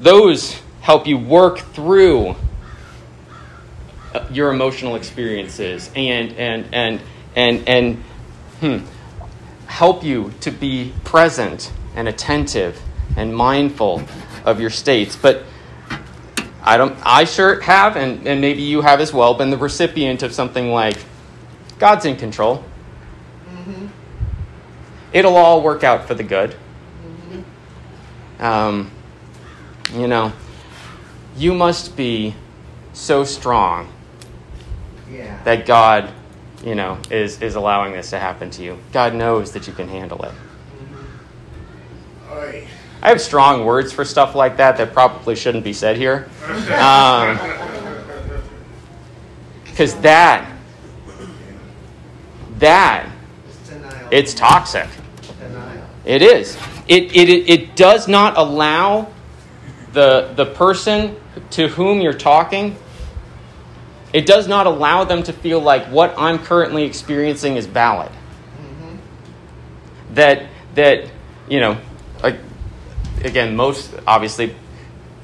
those 0.00 0.62
help 0.80 1.08
you 1.08 1.18
work 1.18 1.58
through 1.58 2.36
uh, 4.14 4.28
your 4.30 4.52
emotional 4.52 4.94
experiences 4.94 5.90
and, 5.96 6.34
and, 6.34 6.72
and, 6.72 7.00
and, 7.34 7.68
and 7.68 7.96
hmm, 8.60 8.78
help 9.66 10.04
you 10.04 10.32
to 10.42 10.52
be 10.52 10.92
present 11.02 11.72
and 11.96 12.06
attentive 12.06 12.80
and 13.16 13.34
mindful 13.34 14.04
of 14.46 14.60
your 14.60 14.70
states. 14.70 15.16
But 15.16 15.42
I 16.62 16.78
don't 16.78 16.96
I 17.04 17.24
sure 17.24 17.60
have 17.60 17.96
and, 17.96 18.26
and 18.26 18.40
maybe 18.40 18.62
you 18.62 18.80
have 18.80 19.00
as 19.00 19.12
well 19.12 19.34
been 19.34 19.50
the 19.50 19.58
recipient 19.58 20.22
of 20.22 20.32
something 20.32 20.70
like 20.70 20.96
God's 21.78 22.06
in 22.06 22.16
control. 22.16 22.64
Mm-hmm. 23.48 23.86
It'll 25.12 25.36
all 25.36 25.62
work 25.62 25.84
out 25.84 26.06
for 26.08 26.14
the 26.14 26.22
good. 26.22 26.56
Mm-hmm. 28.40 28.44
Um, 28.44 28.90
you 29.94 30.08
know, 30.08 30.32
you 31.36 31.54
must 31.54 31.96
be 31.96 32.34
so 32.92 33.24
strong 33.24 33.88
Yeah. 35.10 35.42
that 35.44 35.66
God, 35.66 36.10
you 36.64 36.74
know, 36.74 36.98
is, 37.10 37.40
is 37.42 37.54
allowing 37.54 37.92
this 37.92 38.10
to 38.10 38.18
happen 38.18 38.50
to 38.50 38.62
you. 38.62 38.78
God 38.92 39.14
knows 39.14 39.52
that 39.52 39.66
you 39.66 39.72
can 39.72 39.88
handle 39.88 40.22
it. 40.24 40.32
Mm-hmm. 40.32 42.32
Oi. 42.32 42.66
I 43.06 43.10
have 43.10 43.20
strong 43.20 43.64
words 43.64 43.92
for 43.92 44.04
stuff 44.04 44.34
like 44.34 44.56
that 44.56 44.78
that 44.78 44.92
probably 44.92 45.36
shouldn't 45.36 45.62
be 45.62 45.72
said 45.72 45.96
here. 45.96 46.28
Because 49.64 49.94
that, 50.00 50.52
that, 52.58 53.08
It's 54.10 54.34
toxic. 54.34 54.88
It 56.04 56.20
is. 56.20 56.58
It, 56.88 57.14
it, 57.14 57.28
it, 57.48 57.76
does 57.76 58.08
not 58.08 58.36
allow 58.36 59.12
the, 59.92 60.32
the 60.34 60.46
person 60.46 61.14
to 61.50 61.68
whom 61.68 62.00
you're 62.00 62.12
talking, 62.12 62.74
it 64.12 64.26
does 64.26 64.48
not 64.48 64.66
allow 64.66 65.04
them 65.04 65.22
to 65.22 65.32
feel 65.32 65.60
like 65.60 65.86
what 65.92 66.12
I'm 66.18 66.40
currently 66.40 66.82
experiencing 66.82 67.54
is 67.54 67.66
valid. 67.66 68.10
Mm-hmm. 68.10 68.96
That, 70.14 70.48
that 70.74 71.08
you 71.48 71.60
know, 71.60 71.78
again, 73.24 73.56
most, 73.56 73.94
obviously, 74.06 74.54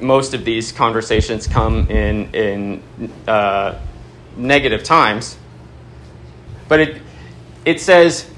most 0.01 0.35
of 0.35 0.45
these 0.45 0.73
conversations 0.73 1.47
come 1.47 1.89
in, 1.89 2.35
in 2.35 2.83
uh, 3.27 3.79
negative 4.37 4.83
times. 4.83 5.37
But 6.69 6.81
it, 6.81 7.03
it 7.65 7.81
says 7.81 8.29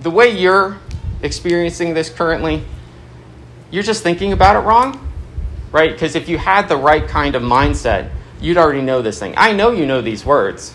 the 0.00 0.10
way 0.10 0.30
you're 0.30 0.78
experiencing 1.22 1.94
this 1.94 2.10
currently, 2.10 2.62
you're 3.70 3.82
just 3.82 4.02
thinking 4.02 4.32
about 4.32 4.56
it 4.56 4.60
wrong, 4.60 5.12
right? 5.72 5.92
Because 5.92 6.14
if 6.14 6.28
you 6.28 6.38
had 6.38 6.68
the 6.68 6.76
right 6.76 7.06
kind 7.06 7.34
of 7.34 7.42
mindset, 7.42 8.10
you'd 8.40 8.58
already 8.58 8.82
know 8.82 9.02
this 9.02 9.18
thing. 9.18 9.34
I 9.36 9.52
know 9.52 9.70
you 9.70 9.86
know 9.86 10.00
these 10.00 10.24
words. 10.24 10.74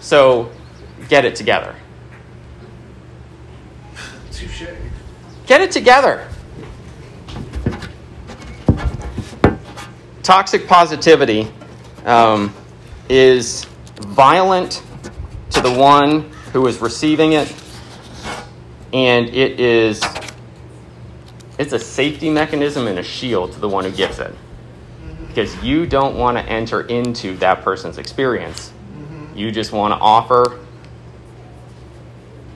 So 0.00 0.50
get 1.08 1.24
it 1.24 1.34
together. 1.34 1.74
Touche. 4.30 4.64
Get 5.46 5.60
it 5.60 5.72
together. 5.72 6.28
Toxic 10.28 10.66
positivity 10.66 11.48
um, 12.04 12.54
is 13.08 13.64
violent 14.00 14.82
to 15.52 15.62
the 15.62 15.72
one 15.72 16.30
who 16.52 16.66
is 16.66 16.82
receiving 16.82 17.32
it, 17.32 17.50
and 18.92 19.26
it 19.30 19.58
is 19.58 20.02
it's 21.58 21.72
a 21.72 21.78
safety 21.78 22.28
mechanism 22.28 22.86
and 22.88 22.98
a 22.98 23.02
shield 23.02 23.52
to 23.52 23.58
the 23.58 23.70
one 23.70 23.84
who 23.84 23.90
gives 23.90 24.18
it, 24.18 24.34
because 25.28 25.64
you 25.64 25.86
don't 25.86 26.14
want 26.18 26.36
to 26.36 26.44
enter 26.44 26.82
into 26.82 27.34
that 27.38 27.62
person's 27.62 27.96
experience. 27.96 28.68
Mm-hmm. 28.68 29.34
You 29.34 29.50
just 29.50 29.72
want 29.72 29.92
to 29.92 29.98
offer 29.98 30.60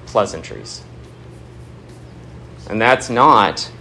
pleasantries. 0.04 0.82
And 2.68 2.78
that's 2.78 3.08
not 3.08 3.72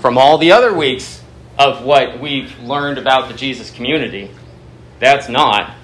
from 0.00 0.18
all 0.18 0.38
the 0.38 0.50
other 0.50 0.74
weeks 0.74 1.22
of 1.58 1.84
what 1.84 2.20
we've 2.20 2.58
learned 2.60 2.98
about 2.98 3.28
the 3.28 3.34
Jesus 3.34 3.70
community. 3.70 4.30
That's 4.98 5.28
not 5.28 5.74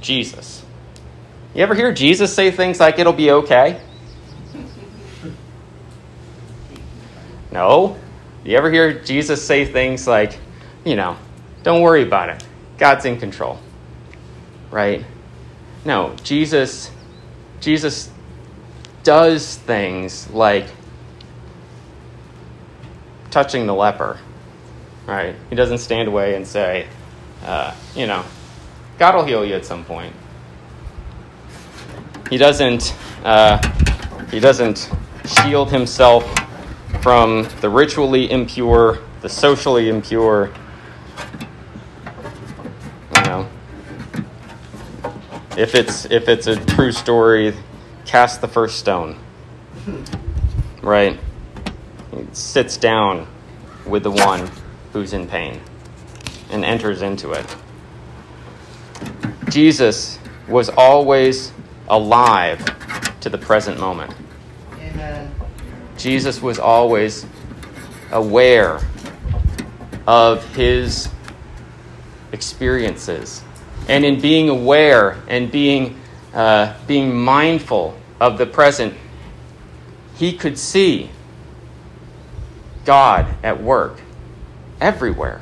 Jesus. 0.00 0.64
You 1.54 1.62
ever 1.62 1.74
hear 1.74 1.92
Jesus 1.92 2.34
say 2.34 2.50
things 2.50 2.80
like, 2.80 2.98
it'll 2.98 3.12
be 3.12 3.30
okay? 3.30 3.80
No. 7.50 7.98
You 8.44 8.56
ever 8.56 8.70
hear 8.70 9.02
Jesus 9.02 9.44
say 9.44 9.64
things 9.64 10.06
like, 10.06 10.38
you 10.84 10.96
know, 10.96 11.16
don't 11.62 11.82
worry 11.82 12.02
about 12.02 12.30
it. 12.30 12.44
God's 12.78 13.04
in 13.04 13.18
control. 13.18 13.58
Right? 14.70 15.04
No, 15.84 16.16
Jesus 16.22 16.90
Jesus 17.60 18.10
does 19.04 19.56
things 19.56 20.28
like 20.30 20.66
touching 23.30 23.66
the 23.66 23.74
leper, 23.74 24.18
right? 25.06 25.34
He 25.50 25.56
doesn't 25.56 25.78
stand 25.78 26.08
away 26.08 26.34
and 26.34 26.46
say, 26.46 26.86
uh, 27.44 27.74
you 27.94 28.06
know, 28.06 28.24
God 28.98 29.14
will 29.14 29.24
heal 29.24 29.44
you 29.44 29.54
at 29.54 29.64
some 29.64 29.84
point. 29.84 30.14
He 32.30 32.38
doesn't. 32.38 32.94
Uh, 33.24 33.58
he 34.30 34.40
doesn't 34.40 34.90
shield 35.26 35.70
himself 35.70 36.24
from 37.02 37.46
the 37.60 37.68
ritually 37.68 38.30
impure, 38.30 38.98
the 39.20 39.28
socially 39.28 39.88
impure. 39.88 40.50
You 43.16 43.22
know, 43.24 43.48
if 45.56 45.74
it's 45.74 46.06
if 46.06 46.28
it's 46.28 46.46
a 46.46 46.56
true 46.64 46.92
story, 46.92 47.54
cast 48.06 48.40
the 48.40 48.48
first 48.48 48.78
stone. 48.78 49.18
Right? 50.80 51.18
He 52.12 52.26
sits 52.32 52.76
down 52.76 53.26
with 53.86 54.04
the 54.04 54.10
one 54.10 54.50
who's 54.92 55.12
in 55.12 55.26
pain 55.26 55.60
and 56.50 56.64
enters 56.64 57.02
into 57.02 57.32
it. 57.32 57.56
Jesus 59.48 60.18
was 60.48 60.68
always 60.68 61.52
alive 61.88 62.64
to 63.20 63.30
the 63.30 63.38
present 63.38 63.80
moment. 63.80 64.14
Amen. 64.78 65.30
Jesus 65.96 66.42
was 66.42 66.58
always 66.58 67.26
aware 68.10 68.80
of 70.06 70.44
his 70.54 71.08
experiences. 72.32 73.42
And 73.88 74.04
in 74.04 74.20
being 74.20 74.48
aware 74.48 75.22
and 75.28 75.50
being, 75.50 75.98
uh, 76.34 76.74
being 76.86 77.16
mindful 77.16 77.98
of 78.20 78.38
the 78.38 78.46
present, 78.46 78.94
he 80.16 80.32
could 80.36 80.58
see 80.58 81.10
God 82.84 83.26
at 83.42 83.62
work 83.62 84.01
everywhere. 84.82 85.40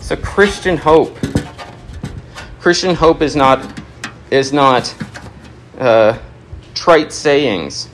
So 0.00 0.16
Christian 0.16 0.76
hope. 0.76 1.16
Christian 2.60 2.94
hope 2.94 3.22
is 3.22 3.36
not 3.36 3.80
is 4.30 4.52
not 4.52 4.94
uh, 5.78 6.18
trite 6.74 7.12
sayings. 7.12 7.88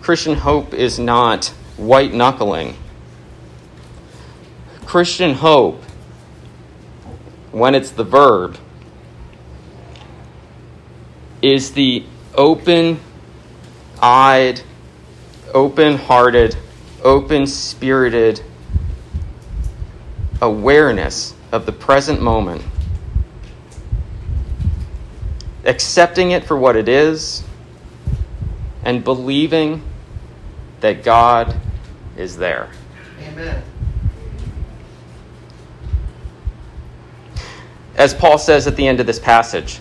Christian 0.00 0.36
hope 0.36 0.72
is 0.74 0.98
not 0.98 1.46
white 1.76 2.12
knuckling. 2.14 2.76
Christian 4.86 5.34
hope, 5.34 5.82
when 7.50 7.74
it's 7.74 7.90
the 7.90 8.04
verb, 8.04 8.58
is 11.44 11.72
the 11.72 12.02
open 12.34 12.98
eyed, 14.00 14.62
open 15.52 15.98
hearted, 15.98 16.56
open 17.02 17.46
spirited 17.46 18.40
awareness 20.40 21.34
of 21.52 21.66
the 21.66 21.72
present 21.72 22.22
moment, 22.22 22.62
accepting 25.66 26.30
it 26.30 26.44
for 26.44 26.56
what 26.56 26.76
it 26.76 26.88
is, 26.88 27.44
and 28.82 29.04
believing 29.04 29.82
that 30.80 31.04
God 31.04 31.54
is 32.16 32.38
there. 32.38 32.70
Amen. 33.20 33.62
As 37.96 38.14
Paul 38.14 38.38
says 38.38 38.66
at 38.66 38.76
the 38.76 38.88
end 38.88 38.98
of 38.98 39.06
this 39.06 39.18
passage, 39.18 39.80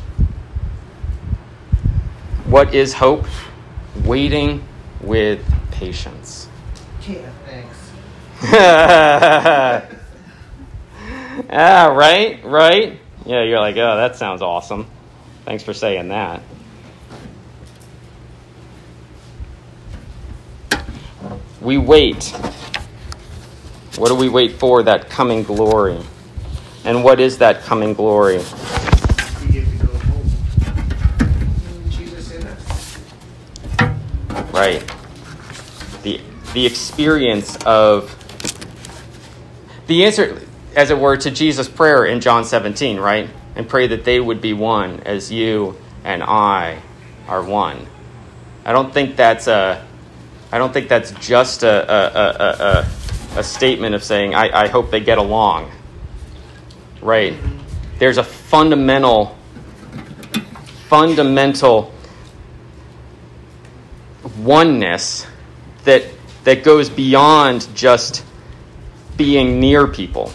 what 2.54 2.76
is 2.76 2.93
hope? 2.93 3.26
Waiting 4.06 4.64
with 5.01 5.43
patience. 5.72 6.47
Yeah, 7.01 7.28
thanks. 7.47 7.91
ah, 11.49 11.88
right, 11.88 12.45
right. 12.45 12.99
Yeah, 13.26 13.41
you're 13.41 13.60
like, 13.60 13.76
oh, 13.78 13.97
that 13.97 14.18
sounds 14.18 14.43
awesome. 14.43 14.86
Thanks 15.45 15.64
for 15.64 15.74
saying 15.74 16.10
that. 16.10 16.43
We 21.60 21.80
wait. 21.80 22.26
What 23.97 24.10
do 24.10 24.16
we 24.16 24.30
wait 24.30 24.60
for? 24.60 24.84
That 24.84 25.10
coming 25.10 25.41
glory. 25.41 25.99
And 26.86 27.04
what 27.04 27.20
is 27.20 27.39
that 27.39 27.64
coming 27.64 27.95
glory? 27.95 28.43
Right. 34.54 34.89
The 36.04 36.22
the 36.54 36.66
experience 36.68 37.58
of 37.66 38.16
the 39.88 40.06
answer, 40.06 40.41
as 40.76 40.91
it 40.91 40.97
were, 40.97 41.18
to 41.18 41.32
Jesus' 41.32 41.68
prayer 41.68 42.06
in 42.06 42.22
John 42.22 42.45
17, 42.45 42.99
right? 42.99 43.30
And 43.56 43.68
pray 43.68 43.88
that 43.88 44.06
they 44.06 44.20
would 44.20 44.39
be 44.39 44.54
one 44.54 45.01
as 45.01 45.32
you 45.32 45.76
and 46.04 46.24
I 46.24 46.82
are 47.28 47.43
one. 47.43 47.88
I 48.66 48.72
don't 48.72 48.93
think 48.93 49.16
that's 49.16 49.47
a, 49.47 49.86
I 50.51 50.58
don't 50.58 50.72
think 50.72 50.88
that's 50.88 51.12
just 51.14 51.64
a, 51.64 51.91
a, 51.91 52.20
a, 52.20 53.38
a, 53.38 53.39
a 53.39 53.43
statement 53.43 53.95
of 53.95 54.04
saying, 54.04 54.36
I, 54.36 54.66
I 54.66 54.68
hope 54.68 54.91
they 54.91 54.99
get 54.99 55.18
along. 55.18 55.72
Right? 57.01 57.36
There's 57.97 58.18
a 58.18 58.24
fundamental, 58.24 59.38
fundamental 60.88 61.93
oneness 64.44 65.26
that, 65.84 66.04
that 66.44 66.64
goes 66.64 66.89
beyond 66.89 67.68
just 67.76 68.24
being 69.18 69.60
near 69.60 69.88
people. 69.88 70.32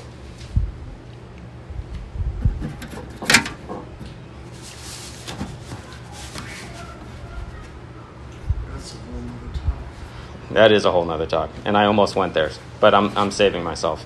That's 8.70 8.94
a 8.94 8.96
whole 8.96 9.20
nother 9.22 9.52
talk. 9.54 10.52
That 10.52 10.72
is 10.72 10.84
a 10.84 10.92
whole 10.92 11.04
nother 11.04 11.26
talk. 11.26 11.50
And 11.64 11.76
I 11.76 11.84
almost 11.86 12.16
went 12.16 12.34
there, 12.34 12.50
but 12.80 12.94
I'm, 12.94 13.16
I'm 13.16 13.30
saving 13.30 13.62
myself. 13.62 14.04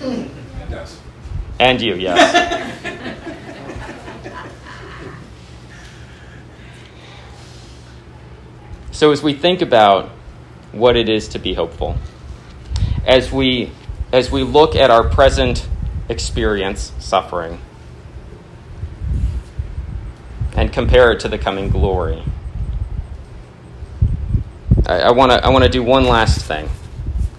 It 0.64 0.70
does. 0.70 0.98
And 1.60 1.80
you, 1.80 1.94
yes. 1.94 2.82
so, 8.94 9.10
as 9.10 9.24
we 9.24 9.34
think 9.34 9.60
about 9.60 10.10
what 10.70 10.96
it 10.96 11.08
is 11.08 11.26
to 11.30 11.40
be 11.40 11.52
hopeful, 11.52 11.96
as 13.04 13.32
we, 13.32 13.72
as 14.12 14.30
we 14.30 14.44
look 14.44 14.76
at 14.76 14.88
our 14.88 15.02
present 15.02 15.68
experience, 16.08 16.92
suffering, 17.00 17.58
and 20.56 20.72
compare 20.72 21.10
it 21.10 21.18
to 21.20 21.28
the 21.28 21.38
coming 21.38 21.70
glory, 21.70 22.22
I 24.86 25.10
want 25.10 25.32
to 25.32 25.44
I 25.44 25.48
want 25.48 25.64
to 25.64 25.70
do 25.70 25.82
one 25.82 26.04
last 26.04 26.44
thing. 26.44 26.70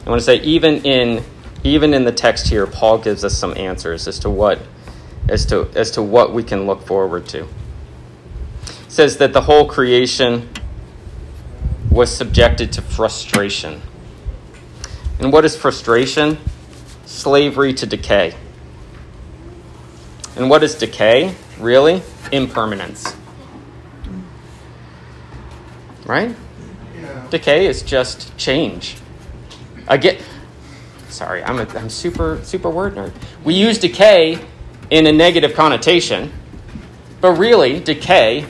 I 0.06 0.10
want 0.10 0.20
to 0.20 0.26
say 0.26 0.41
even 0.41 0.84
in 0.84 1.24
even 1.64 1.93
in 1.93 2.03
the 2.03 2.12
text 2.12 2.49
here, 2.49 2.68
Paul 2.68 2.97
gives 2.97 3.24
us 3.24 3.34
some 3.38 3.56
answers 3.56 4.10
as 4.10 4.20
to 4.20 4.30
what 4.30 4.60
as 5.30 5.45
to 5.45 5.70
as 5.74 5.91
to 5.91 6.01
what 6.01 6.34
we 6.34 6.43
can 6.43 6.68
look 6.68 6.86
forward 6.86 7.28
to. 7.28 7.47
Says 8.89 9.20
that 9.20 9.32
the 9.32 9.41
whole 9.41 9.70
creation 9.70 10.49
was 11.92 12.16
subjected 12.16 12.72
to 12.74 12.82
frustration. 12.82 13.82
And 15.20 15.32
what 15.32 15.46
is 15.46 15.56
frustration? 15.56 16.38
Slavery 17.06 17.74
to 17.76 17.86
decay. 17.86 18.36
And 20.36 20.50
what 20.50 20.64
is 20.64 20.76
decay? 20.76 21.34
Really? 21.60 22.02
Impermanence. 22.32 23.16
Right? 26.06 26.36
Yeah. 26.96 27.28
Decay 27.30 27.66
is 27.68 27.82
just 27.82 28.36
change. 28.38 28.98
I 29.88 29.98
get. 29.98 30.22
sorry, 31.10 31.44
I'm, 31.44 31.60
a, 31.60 31.68
I'm 31.78 31.90
super, 31.90 32.40
super 32.44 32.70
word 32.70 32.96
nerd. 32.96 33.14
We 33.44 33.54
use 33.54 33.78
decay 33.78 34.40
in 34.90 35.08
a 35.08 35.12
negative 35.12 35.54
connotation, 35.54 36.32
but 37.22 37.32
really, 37.32 37.80
decay 37.80 38.46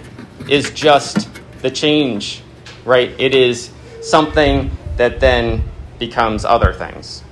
is 0.50 0.72
just 0.72 1.30
the 1.62 1.70
change, 1.72 2.42
right? 2.86 3.14
It 3.20 3.36
is 3.36 3.72
something 4.02 4.72
that 4.98 5.20
then 5.20 5.64
becomes 6.00 6.46
other 6.46 6.72
things. 6.72 7.24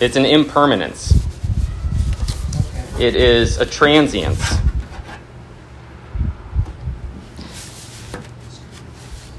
It's 0.00 0.16
an 0.16 0.26
impermanence, 0.26 1.14
it 2.98 3.14
is 3.16 3.58
a 3.58 3.66
transience. 3.66 4.58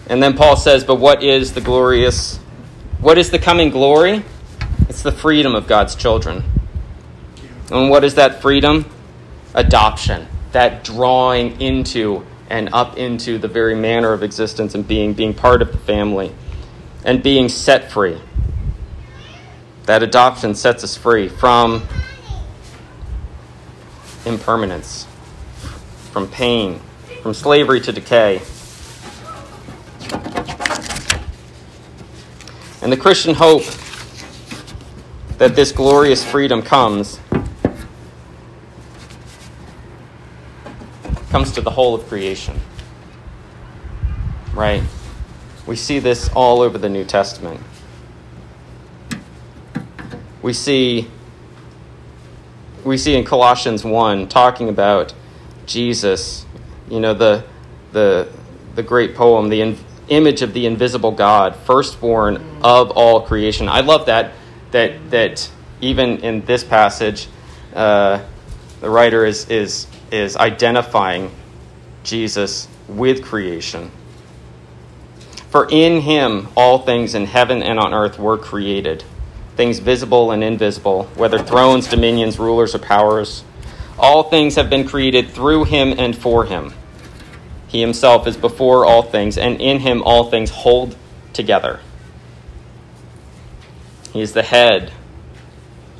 And 0.07 0.21
then 0.21 0.35
Paul 0.37 0.55
says, 0.57 0.83
But 0.83 0.95
what 0.95 1.23
is 1.23 1.53
the 1.53 1.61
glorious, 1.61 2.37
what 2.99 3.17
is 3.17 3.31
the 3.31 3.39
coming 3.39 3.69
glory? 3.69 4.23
It's 4.87 5.01
the 5.01 5.11
freedom 5.11 5.55
of 5.55 5.65
God's 5.65 5.95
children. 5.95 6.43
And 7.71 7.89
what 7.89 8.03
is 8.03 8.15
that 8.15 8.41
freedom? 8.41 8.85
Adoption, 9.55 10.27
that 10.51 10.83
drawing 10.83 11.59
into 11.59 12.25
and 12.53 12.69
up 12.71 12.97
into 12.99 13.39
the 13.39 13.47
very 13.47 13.73
manner 13.73 14.13
of 14.13 14.21
existence 14.21 14.75
and 14.75 14.87
being, 14.87 15.11
being 15.13 15.33
part 15.33 15.63
of 15.63 15.71
the 15.71 15.77
family, 15.79 16.31
and 17.03 17.23
being 17.23 17.49
set 17.49 17.91
free. 17.91 18.21
That 19.87 20.03
adoption 20.03 20.53
sets 20.53 20.83
us 20.83 20.95
free 20.95 21.29
from 21.29 21.81
impermanence, 24.23 25.07
from 26.11 26.27
pain, 26.27 26.79
from 27.23 27.33
slavery 27.33 27.81
to 27.81 27.91
decay. 27.91 28.35
And 32.83 32.91
the 32.91 32.97
Christian 32.97 33.33
hope 33.33 33.63
that 35.39 35.55
this 35.55 35.71
glorious 35.71 36.23
freedom 36.23 36.61
comes 36.61 37.19
comes 41.33 41.51
to 41.51 41.61
the 41.61 41.71
whole 41.71 41.95
of 41.95 42.07
creation. 42.07 42.55
Right? 44.53 44.83
We 45.65 45.75
see 45.75 45.97
this 45.97 46.29
all 46.29 46.61
over 46.61 46.77
the 46.77 46.89
New 46.89 47.05
Testament. 47.05 47.59
We 50.43 50.53
see 50.53 51.09
we 52.83 52.99
see 52.99 53.15
in 53.15 53.25
Colossians 53.25 53.83
1 53.83 54.27
talking 54.27 54.69
about 54.69 55.15
Jesus, 55.65 56.45
you 56.87 56.99
know, 56.99 57.15
the 57.15 57.43
the 57.93 58.31
the 58.75 58.83
great 58.83 59.15
poem, 59.15 59.49
the 59.49 59.61
in, 59.61 59.77
image 60.09 60.43
of 60.43 60.53
the 60.53 60.67
invisible 60.67 61.13
God, 61.13 61.55
firstborn 61.55 62.45
of 62.61 62.91
all 62.91 63.21
creation. 63.21 63.67
I 63.67 63.79
love 63.79 64.05
that 64.05 64.33
that 64.69 65.09
that 65.09 65.49
even 65.81 66.19
in 66.19 66.45
this 66.45 66.63
passage, 66.63 67.27
uh, 67.73 68.23
the 68.83 68.89
writer 68.89 69.25
is 69.25 69.49
is 69.49 69.87
is 70.11 70.35
identifying 70.35 71.31
Jesus 72.03 72.67
with 72.89 73.23
creation. 73.23 73.89
For 75.49 75.69
in 75.71 76.01
him 76.01 76.49
all 76.57 76.79
things 76.79 77.15
in 77.15 77.25
heaven 77.25 77.63
and 77.63 77.79
on 77.79 77.93
earth 77.93 78.19
were 78.19 78.37
created, 78.37 79.05
things 79.55 79.79
visible 79.79 80.31
and 80.31 80.43
invisible, 80.43 81.05
whether 81.15 81.39
thrones, 81.39 81.87
dominions, 81.87 82.37
rulers, 82.37 82.75
or 82.75 82.79
powers. 82.79 83.45
All 83.97 84.23
things 84.23 84.55
have 84.55 84.69
been 84.69 84.85
created 84.85 85.29
through 85.29 85.63
him 85.63 85.93
and 85.97 86.13
for 86.13 86.43
him. 86.43 86.73
He 87.69 87.79
himself 87.79 88.27
is 88.27 88.35
before 88.35 88.85
all 88.85 89.03
things, 89.03 89.37
and 89.37 89.61
in 89.61 89.79
him 89.79 90.03
all 90.03 90.29
things 90.29 90.49
hold 90.49 90.97
together. 91.31 91.79
He 94.11 94.19
is 94.19 94.33
the 94.33 94.43
head 94.43 94.91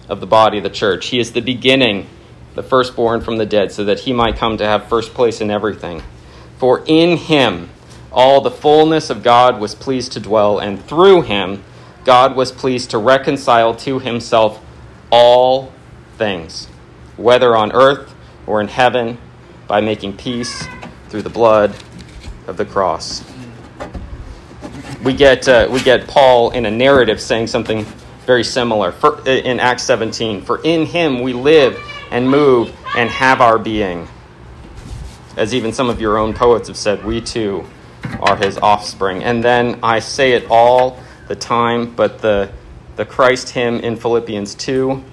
of 0.10 0.20
the 0.20 0.28
body 0.28 0.58
of 0.58 0.64
the 0.64 0.70
church. 0.70 1.08
He 1.08 1.20
is 1.20 1.32
the 1.32 1.42
beginning, 1.42 2.08
the 2.56 2.64
firstborn 2.64 3.22
from 3.22 3.38
the 3.38 3.46
dead, 3.46 3.72
so 3.72 3.84
that 3.86 4.02
he 4.02 4.14
might 4.14 4.36
come 4.36 4.58
to 4.58 4.66
have 4.66 4.88
first 4.88 5.14
place 5.14 5.42
in 5.42 5.50
everything. 5.50 6.02
For 6.58 6.84
in 6.86 7.18
him 7.18 7.70
all 8.12 8.42
the 8.42 8.52
fullness 8.52 9.10
of 9.10 9.24
God 9.24 9.60
was 9.60 9.74
pleased 9.74 10.14
to 10.14 10.20
dwell, 10.20 10.60
and 10.60 10.84
through 10.86 11.24
him 11.24 11.64
God 12.06 12.36
was 12.36 12.52
pleased 12.52 12.92
to 12.92 12.98
reconcile 12.98 13.76
to 13.78 14.00
himself 14.00 14.64
all 15.10 15.72
things, 16.18 16.68
whether 17.18 17.56
on 17.56 17.72
earth 17.72 18.14
or 18.46 18.62
in 18.62 18.68
heaven, 18.68 19.18
by 19.68 19.82
making 19.82 20.18
peace 20.18 20.68
through 21.10 21.22
the 21.22 21.30
blood 21.30 21.76
of 22.48 22.58
the 22.58 22.66
cross. 22.66 23.24
We 25.04 25.14
get, 25.14 25.48
uh, 25.48 25.68
we 25.72 25.82
get 25.82 26.08
Paul 26.08 26.52
in 26.52 26.66
a 26.66 26.72
narrative 26.72 27.20
saying 27.20 27.48
something 27.48 27.86
very 28.26 28.44
similar 28.44 28.92
For, 28.92 29.28
in 29.28 29.60
Acts 29.60 29.84
17. 29.84 30.42
For 30.42 30.62
in 30.64 30.86
him 30.86 31.22
we 31.22 31.34
live 31.34 31.78
and 32.14 32.30
move 32.30 32.72
and 32.96 33.10
have 33.10 33.42
our 33.42 33.58
being. 33.58 34.08
As 35.36 35.54
even 35.54 35.74
some 35.74 35.90
of 35.90 36.00
your 36.00 36.18
own 36.18 36.34
poets 36.34 36.68
have 36.68 36.78
said, 36.78 37.04
we 37.04 37.20
too 37.20 37.66
are 38.20 38.38
his 38.38 38.58
offspring. 38.60 39.24
And 39.24 39.44
then 39.44 39.80
I 39.82 39.98
say 39.98 40.34
it 40.34 40.46
all 40.50 41.00
the 41.28 41.36
time, 41.36 41.96
but 41.96 42.20
the, 42.20 42.52
the 42.98 43.06
Christ 43.06 43.50
hymn 43.50 43.80
in 43.80 43.98
Philippians 43.98 44.54
2, 44.54 45.04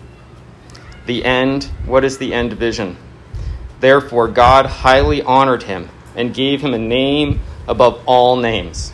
the 1.06 1.24
end, 1.24 1.64
what 1.86 2.04
is 2.04 2.18
the 2.18 2.34
end 2.34 2.52
vision? 2.52 2.98
Therefore, 3.80 4.28
God 4.28 4.66
highly 4.66 5.22
honored 5.22 5.62
him 5.62 5.88
and 6.14 6.34
gave 6.34 6.60
him 6.60 6.74
a 6.74 6.78
name 6.78 7.40
above 7.66 8.02
all 8.04 8.36
names, 8.36 8.92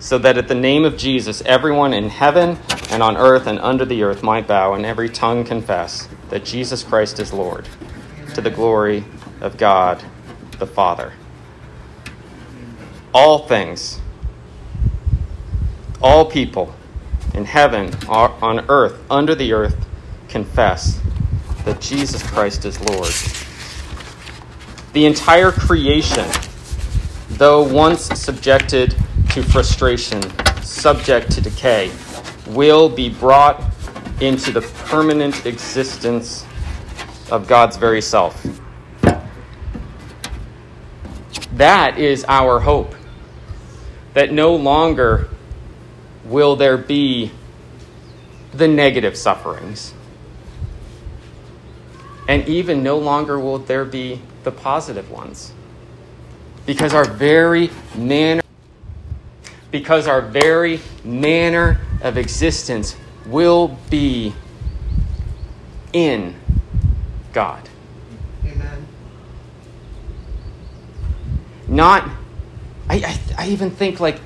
so 0.00 0.18
that 0.18 0.36
at 0.36 0.48
the 0.48 0.56
name 0.56 0.84
of 0.84 0.96
Jesus, 0.96 1.40
everyone 1.42 1.92
in 1.94 2.08
heaven 2.08 2.58
and 2.90 3.02
on 3.02 3.16
earth 3.16 3.46
and 3.46 3.58
under 3.58 3.84
the 3.84 4.02
earth 4.02 4.22
might 4.22 4.46
bow, 4.46 4.74
and 4.74 4.86
every 4.86 5.08
tongue 5.08 5.44
confess 5.44 6.08
that 6.30 6.44
Jesus 6.44 6.82
Christ 6.82 7.18
is 7.18 7.32
Lord, 7.32 7.68
to 8.34 8.40
the 8.40 8.50
glory 8.50 9.04
of 9.40 9.56
God 9.56 10.02
the 10.58 10.66
Father. 10.66 11.12
All 13.14 13.46
things, 13.46 14.00
all 16.02 16.24
people 16.24 16.74
in 17.34 17.44
heaven, 17.44 17.94
on 18.08 18.64
earth, 18.68 19.00
under 19.10 19.34
the 19.34 19.52
earth, 19.52 19.76
confess 20.28 21.00
that 21.64 21.80
Jesus 21.80 22.22
Christ 22.22 22.64
is 22.64 22.80
Lord. 22.80 23.12
The 24.92 25.06
entire 25.06 25.52
creation, 25.52 26.26
though 27.30 27.62
once 27.62 28.04
subjected 28.18 28.96
to 29.30 29.42
frustration, 29.42 30.22
subject 30.62 31.30
to 31.32 31.40
decay, 31.40 31.90
will 32.48 32.88
be 32.88 33.08
brought 33.08 33.62
into 34.20 34.50
the 34.50 34.60
permanent 34.60 35.46
existence 35.46 36.44
of 37.30 37.46
God's 37.46 37.76
very 37.76 38.00
self. 38.00 38.46
That 41.52 41.98
is 41.98 42.24
our 42.28 42.60
hope. 42.60 42.94
That 44.14 44.32
no 44.32 44.54
longer 44.56 45.28
will 46.24 46.56
there 46.56 46.76
be 46.76 47.30
the 48.52 48.68
negative 48.68 49.16
sufferings. 49.16 49.94
And 52.28 52.46
even 52.48 52.82
no 52.82 52.98
longer 52.98 53.38
will 53.38 53.58
there 53.58 53.84
be 53.84 54.20
the 54.44 54.50
positive 54.50 55.10
ones. 55.10 55.52
Because 56.66 56.92
our 56.92 57.04
very 57.04 57.70
manner 57.96 58.42
because 59.70 60.06
our 60.06 60.22
very 60.22 60.80
manner 61.04 61.78
of 62.02 62.16
existence 62.16 62.96
will 63.26 63.76
be 63.90 64.32
in 65.92 66.34
God. 67.32 67.68
Amen. 68.44 68.86
Not, 71.66 72.08
I, 72.88 72.96
I, 72.96 73.20
I, 73.44 73.48
even 73.48 73.70
think 73.70 74.00
like 74.00 74.20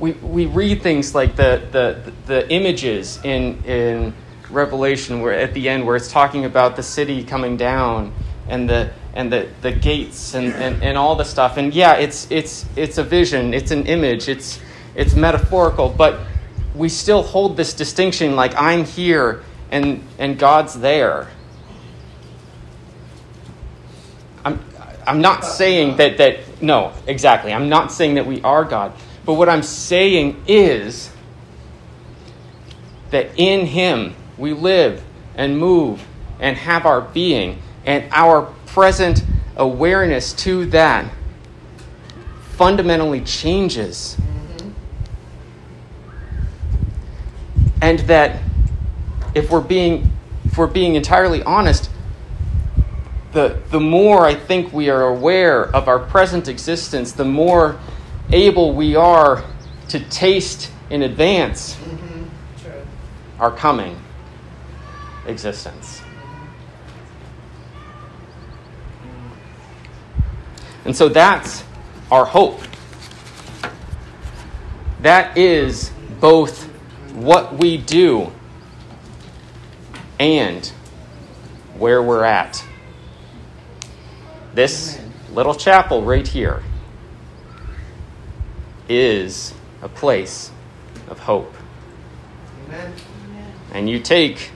we, 0.00 0.12
we 0.12 0.46
read 0.46 0.82
things 0.82 1.14
like 1.14 1.36
the, 1.36 1.62
the, 1.70 2.12
the 2.26 2.50
images 2.50 3.20
in, 3.24 3.62
in 3.64 4.14
Revelation 4.50 5.20
where 5.20 5.34
at 5.34 5.54
the 5.54 5.68
end 5.68 5.86
where 5.86 5.96
it's 5.96 6.10
talking 6.10 6.44
about 6.44 6.76
the 6.76 6.82
city 6.82 7.22
coming 7.22 7.56
down 7.56 8.12
and 8.48 8.68
the 8.68 8.90
and 9.14 9.32
the, 9.32 9.48
the 9.62 9.72
gates 9.72 10.34
and, 10.34 10.54
and, 10.54 10.82
and 10.82 10.96
all 10.96 11.16
the 11.16 11.24
stuff. 11.24 11.56
And 11.56 11.74
yeah, 11.74 11.94
it's 11.94 12.30
it's 12.30 12.64
it's 12.76 12.98
a 12.98 13.04
vision, 13.04 13.52
it's 13.52 13.70
an 13.70 13.86
image, 13.86 14.28
it's 14.28 14.60
it's 14.94 15.14
metaphorical, 15.14 15.88
but 15.88 16.20
we 16.78 16.88
still 16.88 17.22
hold 17.22 17.56
this 17.56 17.74
distinction 17.74 18.36
like 18.36 18.54
I'm 18.56 18.84
here 18.84 19.42
and, 19.70 20.02
and 20.18 20.38
God's 20.38 20.78
there. 20.78 21.28
I'm, 24.44 24.64
I'm 25.06 25.20
not 25.20 25.44
saying 25.44 25.96
that, 25.96 26.18
that, 26.18 26.62
no, 26.62 26.92
exactly. 27.06 27.52
I'm 27.52 27.68
not 27.68 27.90
saying 27.92 28.14
that 28.14 28.26
we 28.26 28.40
are 28.42 28.64
God. 28.64 28.92
But 29.26 29.34
what 29.34 29.48
I'm 29.48 29.64
saying 29.64 30.44
is 30.46 31.10
that 33.10 33.30
in 33.36 33.66
Him 33.66 34.14
we 34.38 34.52
live 34.52 35.02
and 35.34 35.58
move 35.58 36.06
and 36.40 36.56
have 36.56 36.86
our 36.86 37.00
being, 37.00 37.60
and 37.84 38.04
our 38.12 38.42
present 38.66 39.24
awareness 39.56 40.32
to 40.32 40.66
that 40.66 41.10
fundamentally 42.52 43.20
changes 43.22 44.16
and 47.80 48.00
that 48.00 48.42
if 49.34 49.50
we're 49.50 49.60
being 49.60 50.10
if 50.44 50.56
we're 50.56 50.66
being 50.66 50.94
entirely 50.94 51.42
honest 51.42 51.90
the 53.32 53.60
the 53.70 53.80
more 53.80 54.24
i 54.26 54.34
think 54.34 54.72
we 54.72 54.88
are 54.88 55.08
aware 55.08 55.64
of 55.74 55.88
our 55.88 55.98
present 55.98 56.48
existence 56.48 57.12
the 57.12 57.24
more 57.24 57.78
able 58.32 58.74
we 58.74 58.96
are 58.96 59.44
to 59.88 60.00
taste 60.10 60.70
in 60.90 61.02
advance 61.02 61.74
mm-hmm. 61.76 63.40
our 63.40 63.50
coming 63.50 63.96
existence 65.26 66.02
and 70.84 70.96
so 70.96 71.08
that's 71.08 71.62
our 72.10 72.24
hope 72.24 72.60
that 75.02 75.36
is 75.36 75.92
both 76.20 76.67
what 77.24 77.58
we 77.58 77.76
do 77.76 78.32
and 80.18 80.66
where 81.76 82.02
we're 82.02 82.24
at. 82.24 82.64
This 84.54 85.00
little 85.32 85.54
chapel 85.54 86.02
right 86.02 86.26
here 86.26 86.62
is 88.88 89.54
a 89.82 89.88
place 89.88 90.50
of 91.08 91.20
hope. 91.20 91.54
Amen. 92.66 92.92
And 93.72 93.88
you 93.88 94.00
take 94.00 94.50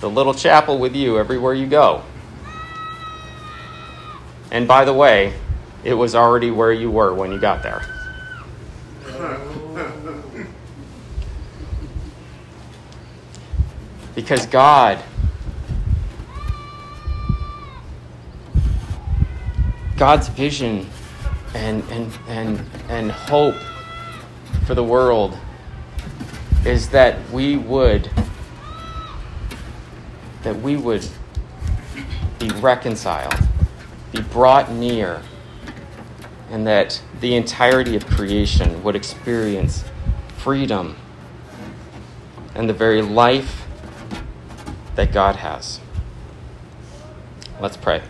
the 0.00 0.10
little 0.10 0.34
chapel 0.34 0.78
with 0.78 0.96
you 0.96 1.18
everywhere 1.18 1.54
you 1.54 1.66
go. 1.66 2.02
And 4.50 4.66
by 4.66 4.84
the 4.84 4.92
way, 4.92 5.34
it 5.84 5.94
was 5.94 6.14
already 6.14 6.50
where 6.50 6.72
you 6.72 6.90
were 6.90 7.14
when 7.14 7.30
you 7.30 7.38
got 7.38 7.62
there. 7.62 7.95
Because 14.16 14.46
God, 14.46 14.98
God's 19.96 20.28
vision 20.28 20.88
and, 21.54 21.84
and, 21.90 22.18
and, 22.26 22.60
and 22.88 23.12
hope 23.12 23.54
for 24.66 24.74
the 24.74 24.82
world 24.82 25.38
is 26.64 26.88
that 26.88 27.30
we 27.30 27.56
would 27.56 28.10
that 30.42 30.56
we 30.62 30.76
would 30.76 31.04
be 32.38 32.48
reconciled, 32.60 33.34
be 34.12 34.20
brought 34.20 34.70
near, 34.70 35.20
and 36.52 36.66
that 36.66 37.02
the 37.20 37.34
entirety 37.34 37.96
of 37.96 38.06
creation 38.06 38.82
would 38.84 38.94
experience 38.94 39.84
freedom 40.36 40.96
and 42.54 42.68
the 42.68 42.72
very 42.72 43.02
life 43.02 43.65
that 44.96 45.12
God 45.12 45.36
has. 45.36 45.80
Let's 47.60 47.76
pray. 47.76 48.02